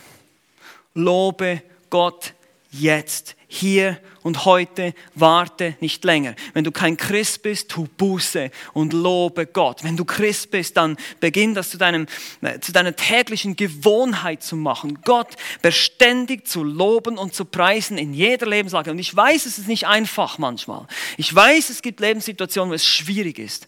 [0.95, 2.33] Lobe Gott
[2.73, 6.35] jetzt hier und heute, warte nicht länger.
[6.55, 9.85] Wenn du kein Christ bist, tu Buße und lobe Gott.
[9.85, 12.07] Wenn du Christ bist, dann beginn das zu, deinem,
[12.41, 15.01] äh, zu deiner täglichen Gewohnheit zu machen.
[15.05, 18.91] Gott beständig zu loben und zu preisen in jeder Lebenslage.
[18.91, 20.87] Und ich weiß, es ist nicht einfach manchmal.
[21.18, 23.66] Ich weiß, es gibt Lebenssituationen, wo es schwierig ist.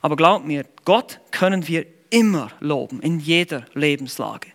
[0.00, 4.48] Aber glaub mir, Gott können wir immer loben, in jeder Lebenslage.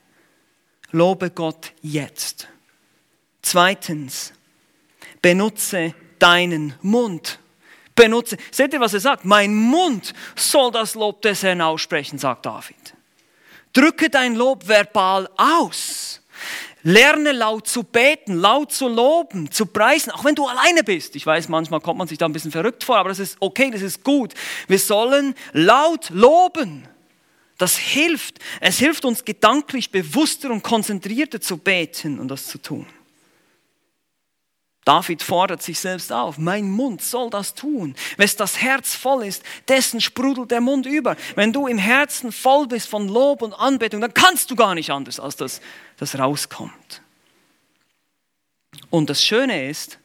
[0.91, 2.47] Lobe Gott jetzt.
[3.42, 4.34] Zweitens,
[5.22, 7.39] benutze deinen Mund.
[7.96, 9.26] Benutze, seht ihr, was er sagt?
[9.26, 12.94] Mein Mund soll das Lob des Herrn aussprechen, sagt David.
[13.74, 16.22] Drücke dein Lob verbal aus.
[16.84, 21.16] Lerne laut zu beten, laut zu loben, zu preisen, auch wenn du alleine bist.
[21.16, 23.70] Ich weiß, manchmal kommt man sich da ein bisschen verrückt vor, aber das ist okay,
[23.70, 24.34] das ist gut.
[24.68, 26.88] Wir sollen laut loben.
[27.60, 28.39] Das hilft.
[28.60, 32.88] Es hilft uns gedanklich bewusster und konzentrierter zu beten und das zu tun.
[34.84, 37.96] David fordert sich selbst auf, mein Mund soll das tun.
[38.18, 41.16] Wenn das Herz voll ist, dessen sprudelt der Mund über.
[41.36, 44.90] Wenn du im Herzen voll bist von Lob und Anbetung, dann kannst du gar nicht
[44.90, 45.62] anders, als dass
[45.98, 47.04] das rauskommt.
[48.90, 50.00] Und das Schöne ist,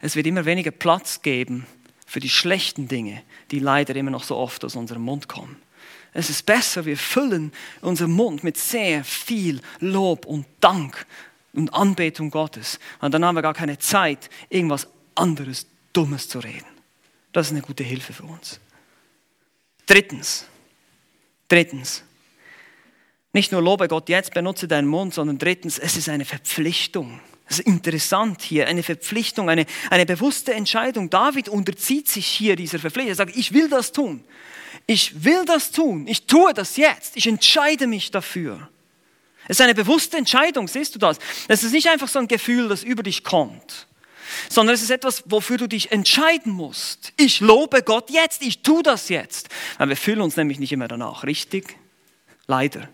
[0.00, 1.66] es wird immer weniger Platz geben
[2.06, 5.56] für die schlechten Dinge, die leider immer noch so oft aus unserem Mund kommen.
[6.12, 11.06] Es ist besser, wir füllen unseren Mund mit sehr viel Lob und Dank
[11.58, 12.78] und Anbetung Gottes.
[13.00, 16.66] Und dann haben wir gar keine Zeit, irgendwas anderes Dummes zu reden.
[17.32, 18.60] Das ist eine gute Hilfe für uns.
[19.86, 20.46] Drittens,
[21.48, 22.04] drittens,
[23.32, 27.20] nicht nur lobe Gott jetzt, benutze deinen Mund, sondern drittens, es ist eine Verpflichtung.
[27.46, 31.08] Das ist interessant hier, eine Verpflichtung, eine, eine bewusste Entscheidung.
[31.08, 33.10] David unterzieht sich hier dieser Verpflichtung.
[33.10, 34.24] Er sagt, ich will das tun.
[34.86, 36.06] Ich will das tun.
[36.06, 37.16] Ich tue das jetzt.
[37.16, 38.68] Ich entscheide mich dafür.
[39.48, 41.18] Es ist eine bewusste Entscheidung, siehst du das?
[41.48, 43.86] Es ist nicht einfach so ein Gefühl, das über dich kommt,
[44.48, 47.12] sondern es ist etwas, wofür du dich entscheiden musst.
[47.16, 49.48] Ich lobe Gott jetzt, ich tue das jetzt.
[49.78, 51.76] Weil wir fühlen uns nämlich nicht immer danach, richtig?
[52.46, 52.88] Leider.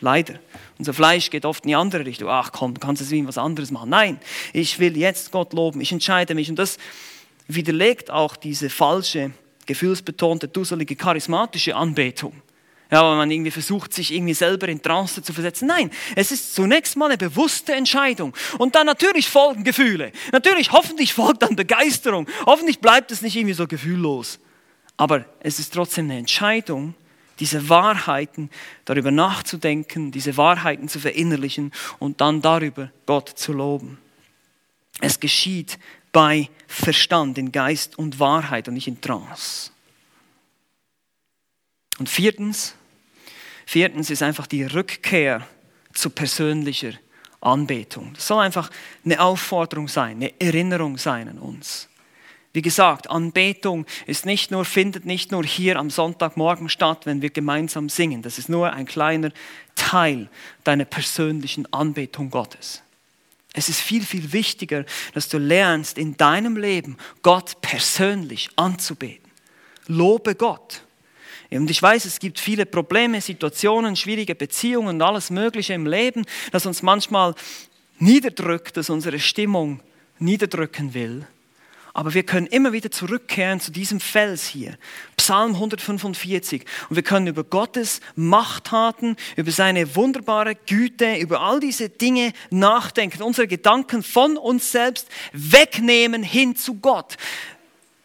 [0.00, 0.38] Leider.
[0.78, 2.28] Unser Fleisch geht oft in die andere Richtung.
[2.30, 3.90] Ach komm, du kannst es wie was anderes machen.
[3.90, 4.18] Nein,
[4.52, 5.80] ich will jetzt Gott loben.
[5.80, 6.48] Ich entscheide mich.
[6.48, 6.78] Und das
[7.48, 9.32] widerlegt auch diese falsche,
[9.66, 12.32] gefühlsbetonte, dusselige, charismatische Anbetung.
[12.90, 15.68] Ja, weil man irgendwie versucht, sich irgendwie selber in Trance zu versetzen.
[15.68, 18.34] Nein, es ist zunächst mal eine bewusste Entscheidung.
[18.58, 20.10] Und dann natürlich folgen Gefühle.
[20.32, 22.26] Natürlich, hoffentlich folgt dann Begeisterung.
[22.46, 24.40] Hoffentlich bleibt es nicht irgendwie so gefühllos.
[24.96, 26.94] Aber es ist trotzdem eine Entscheidung,
[27.38, 28.50] diese Wahrheiten
[28.84, 33.98] darüber nachzudenken, diese Wahrheiten zu verinnerlichen und dann darüber Gott zu loben.
[35.00, 35.78] Es geschieht
[36.12, 39.70] bei Verstand, in Geist und Wahrheit und nicht in Trance.
[41.98, 42.74] Und viertens,
[43.70, 45.46] viertens ist einfach die Rückkehr
[45.92, 46.90] zu persönlicher
[47.40, 48.10] Anbetung.
[48.14, 48.68] Das soll einfach
[49.04, 51.88] eine Aufforderung sein, eine Erinnerung sein an uns.
[52.52, 57.30] Wie gesagt, Anbetung ist nicht nur, findet nicht nur hier am Sonntagmorgen statt, wenn wir
[57.30, 58.22] gemeinsam singen.
[58.22, 59.30] Das ist nur ein kleiner
[59.76, 60.28] Teil
[60.64, 62.82] deiner persönlichen Anbetung Gottes.
[63.52, 69.30] Es ist viel, viel wichtiger, dass du lernst, in deinem Leben Gott persönlich anzubeten.
[69.86, 70.82] Lobe Gott.
[71.52, 76.24] Und ich weiß, es gibt viele Probleme, Situationen, schwierige Beziehungen und alles Mögliche im Leben,
[76.52, 77.34] das uns manchmal
[77.98, 79.80] niederdrückt, das unsere Stimmung
[80.18, 81.26] niederdrücken will.
[81.92, 84.78] Aber wir können immer wieder zurückkehren zu diesem Fels hier,
[85.16, 86.64] Psalm 145.
[86.88, 93.22] Und wir können über Gottes Machttaten, über seine wunderbare Güte, über all diese Dinge nachdenken,
[93.22, 97.16] unsere Gedanken von uns selbst wegnehmen hin zu Gott.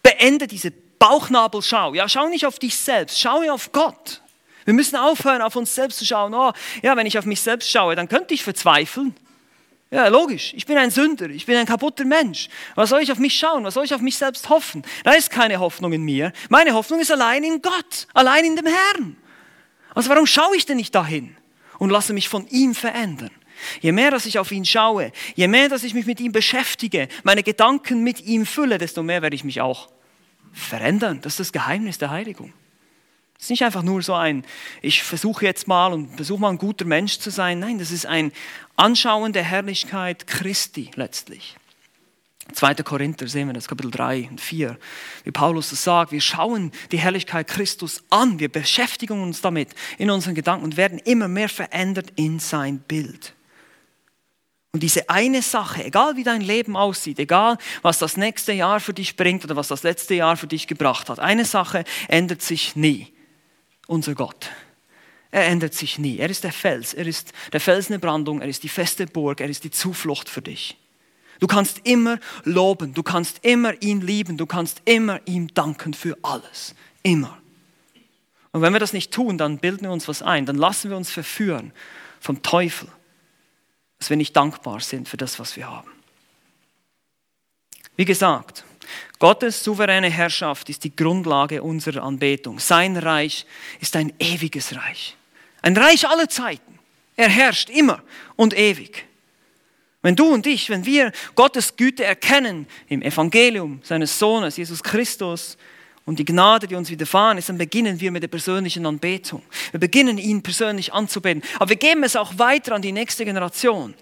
[0.02, 0.74] Beende diese
[1.08, 1.94] Bauchnabelschau.
[1.94, 4.22] Ja, schau nicht auf dich selbst, schau auf Gott.
[4.64, 6.34] Wir müssen aufhören, auf uns selbst zu schauen.
[6.34, 6.52] Oh,
[6.82, 9.16] ja, wenn ich auf mich selbst schaue, dann könnte ich verzweifeln.
[9.92, 10.54] Ja, logisch.
[10.56, 11.30] Ich bin ein Sünder.
[11.30, 12.50] Ich bin ein kaputter Mensch.
[12.74, 13.64] Was soll ich auf mich schauen?
[13.64, 14.82] Was soll ich auf mich selbst hoffen?
[15.04, 16.34] Da ist keine Hoffnung in mir.
[16.50, 19.16] Meine Hoffnung ist allein in Gott, allein in dem Herrn.
[19.94, 21.38] Also warum schaue ich denn nicht dahin
[21.78, 23.32] und lasse mich von ihm verändern?
[23.80, 27.08] Je mehr, dass ich auf ihn schaue, je mehr, dass ich mich mit ihm beschäftige,
[27.24, 29.95] meine Gedanken mit ihm fülle, desto mehr werde ich mich auch
[30.56, 31.20] verändern.
[31.22, 32.54] Das ist das Geheimnis der Heiligung.
[33.38, 34.46] Es ist nicht einfach nur so ein,
[34.82, 37.60] ich versuche jetzt mal und versuche mal ein guter Mensch zu sein.
[37.60, 38.32] Nein, das ist ein
[38.76, 41.56] Anschauen der Herrlichkeit Christi letztlich.
[42.54, 42.76] 2.
[42.76, 44.78] Korinther sehen wir das, Kapitel 3 und 4.
[45.24, 50.10] Wie Paulus das sagt, wir schauen die Herrlichkeit Christus an, wir beschäftigen uns damit in
[50.10, 53.35] unseren Gedanken und werden immer mehr verändert in sein Bild.
[54.76, 58.94] Und diese eine Sache, egal wie dein Leben aussieht, egal was das nächste Jahr für
[58.94, 62.76] dich bringt oder was das letzte Jahr für dich gebracht hat, eine Sache ändert sich
[62.76, 63.08] nie.
[63.88, 64.50] Unser Gott.
[65.32, 66.18] Er ändert sich nie.
[66.18, 69.08] Er ist der Fels, er ist der Fels in der Brandung, er ist die feste
[69.08, 70.76] Burg, er ist die Zuflucht für dich.
[71.40, 76.18] Du kannst immer loben, du kannst immer ihn lieben, du kannst immer ihm danken für
[76.22, 76.76] alles.
[77.02, 77.38] Immer.
[78.52, 80.98] Und wenn wir das nicht tun, dann bilden wir uns was ein, dann lassen wir
[80.98, 81.72] uns verführen
[82.20, 82.90] vom Teufel
[84.00, 85.92] dass wir nicht dankbar sind für das, was wir haben.
[87.96, 88.66] Wie gesagt,
[89.20, 92.60] Gottes souveräne Herrschaft ist die Grundlage unserer Anbetung.
[92.60, 93.46] Sein Reich
[93.80, 95.16] ist ein ewiges Reich.
[95.62, 96.80] Ein Reich aller Zeiten.
[97.16, 98.04] Er herrscht immer
[98.36, 99.06] und ewig.
[100.02, 105.58] Wenn du und ich, wenn wir Gottes Güte erkennen im Evangelium seines Sohnes, Jesus Christus,
[106.06, 109.42] und die Gnade, die uns widerfahren ist, dann beginnen wir mit der persönlichen Anbetung.
[109.72, 111.42] Wir beginnen ihn persönlich anzubeten.
[111.56, 113.96] Aber wir geben es auch weiter an die nächste Generation.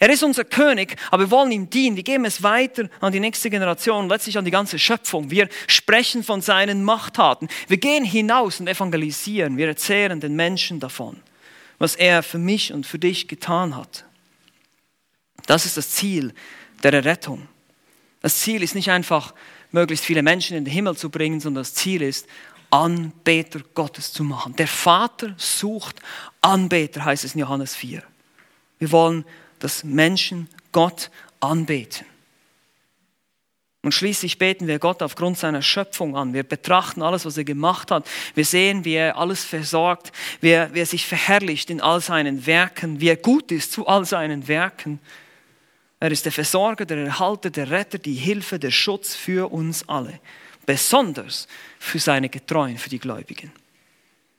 [0.00, 1.94] Er ist unser König, aber wir wollen ihm dienen.
[1.94, 5.30] Wir geben es weiter an die nächste Generation, letztlich an die ganze Schöpfung.
[5.30, 7.48] Wir sprechen von seinen Machttaten.
[7.68, 9.56] Wir gehen hinaus und evangelisieren.
[9.56, 11.22] Wir erzählen den Menschen davon,
[11.78, 14.04] was er für mich und für dich getan hat.
[15.46, 16.34] Das ist das Ziel
[16.82, 17.46] der Errettung.
[18.22, 19.34] Das Ziel ist nicht einfach
[19.74, 22.26] möglichst viele Menschen in den Himmel zu bringen, sondern das Ziel ist,
[22.70, 24.56] Anbeter Gottes zu machen.
[24.56, 26.00] Der Vater sucht
[26.40, 28.02] Anbeter, heißt es in Johannes 4.
[28.78, 29.24] Wir wollen,
[29.58, 31.10] dass Menschen Gott
[31.40, 32.06] anbeten.
[33.82, 36.32] Und schließlich beten wir Gott aufgrund seiner Schöpfung an.
[36.32, 38.08] Wir betrachten alles, was er gemacht hat.
[38.34, 40.10] Wir sehen, wie er alles versorgt,
[40.40, 43.86] wie er, wie er sich verherrlicht in all seinen Werken, wie er gut ist zu
[43.86, 45.00] all seinen Werken.
[46.04, 50.20] Er ist der Versorger, der Erhalter, der Retter, die Hilfe, der Schutz für uns alle.
[50.66, 51.48] Besonders
[51.78, 53.50] für seine Getreuen, für die Gläubigen.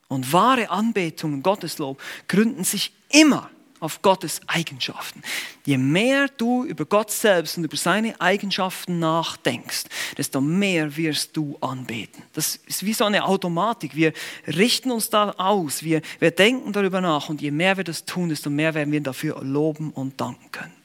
[0.07, 3.49] Und wahre Anbetung und Gotteslob gründen sich immer
[3.79, 5.23] auf Gottes Eigenschaften.
[5.65, 9.85] Je mehr du über Gott selbst und über seine Eigenschaften nachdenkst,
[10.19, 12.21] desto mehr wirst du anbeten.
[12.33, 13.95] Das ist wie so eine Automatik.
[13.95, 14.13] Wir
[14.45, 18.29] richten uns da aus, wir, wir denken darüber nach und je mehr wir das tun,
[18.29, 20.84] desto mehr werden wir dafür loben und danken können.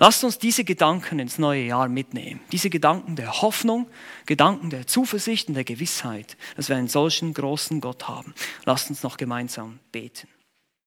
[0.00, 2.40] Lasst uns diese Gedanken ins neue Jahr mitnehmen.
[2.52, 3.86] Diese Gedanken der Hoffnung,
[4.26, 8.34] Gedanken der Zuversicht und der Gewissheit, dass wir einen solchen großen Gott haben.
[8.64, 10.28] Lasst uns noch gemeinsam beten.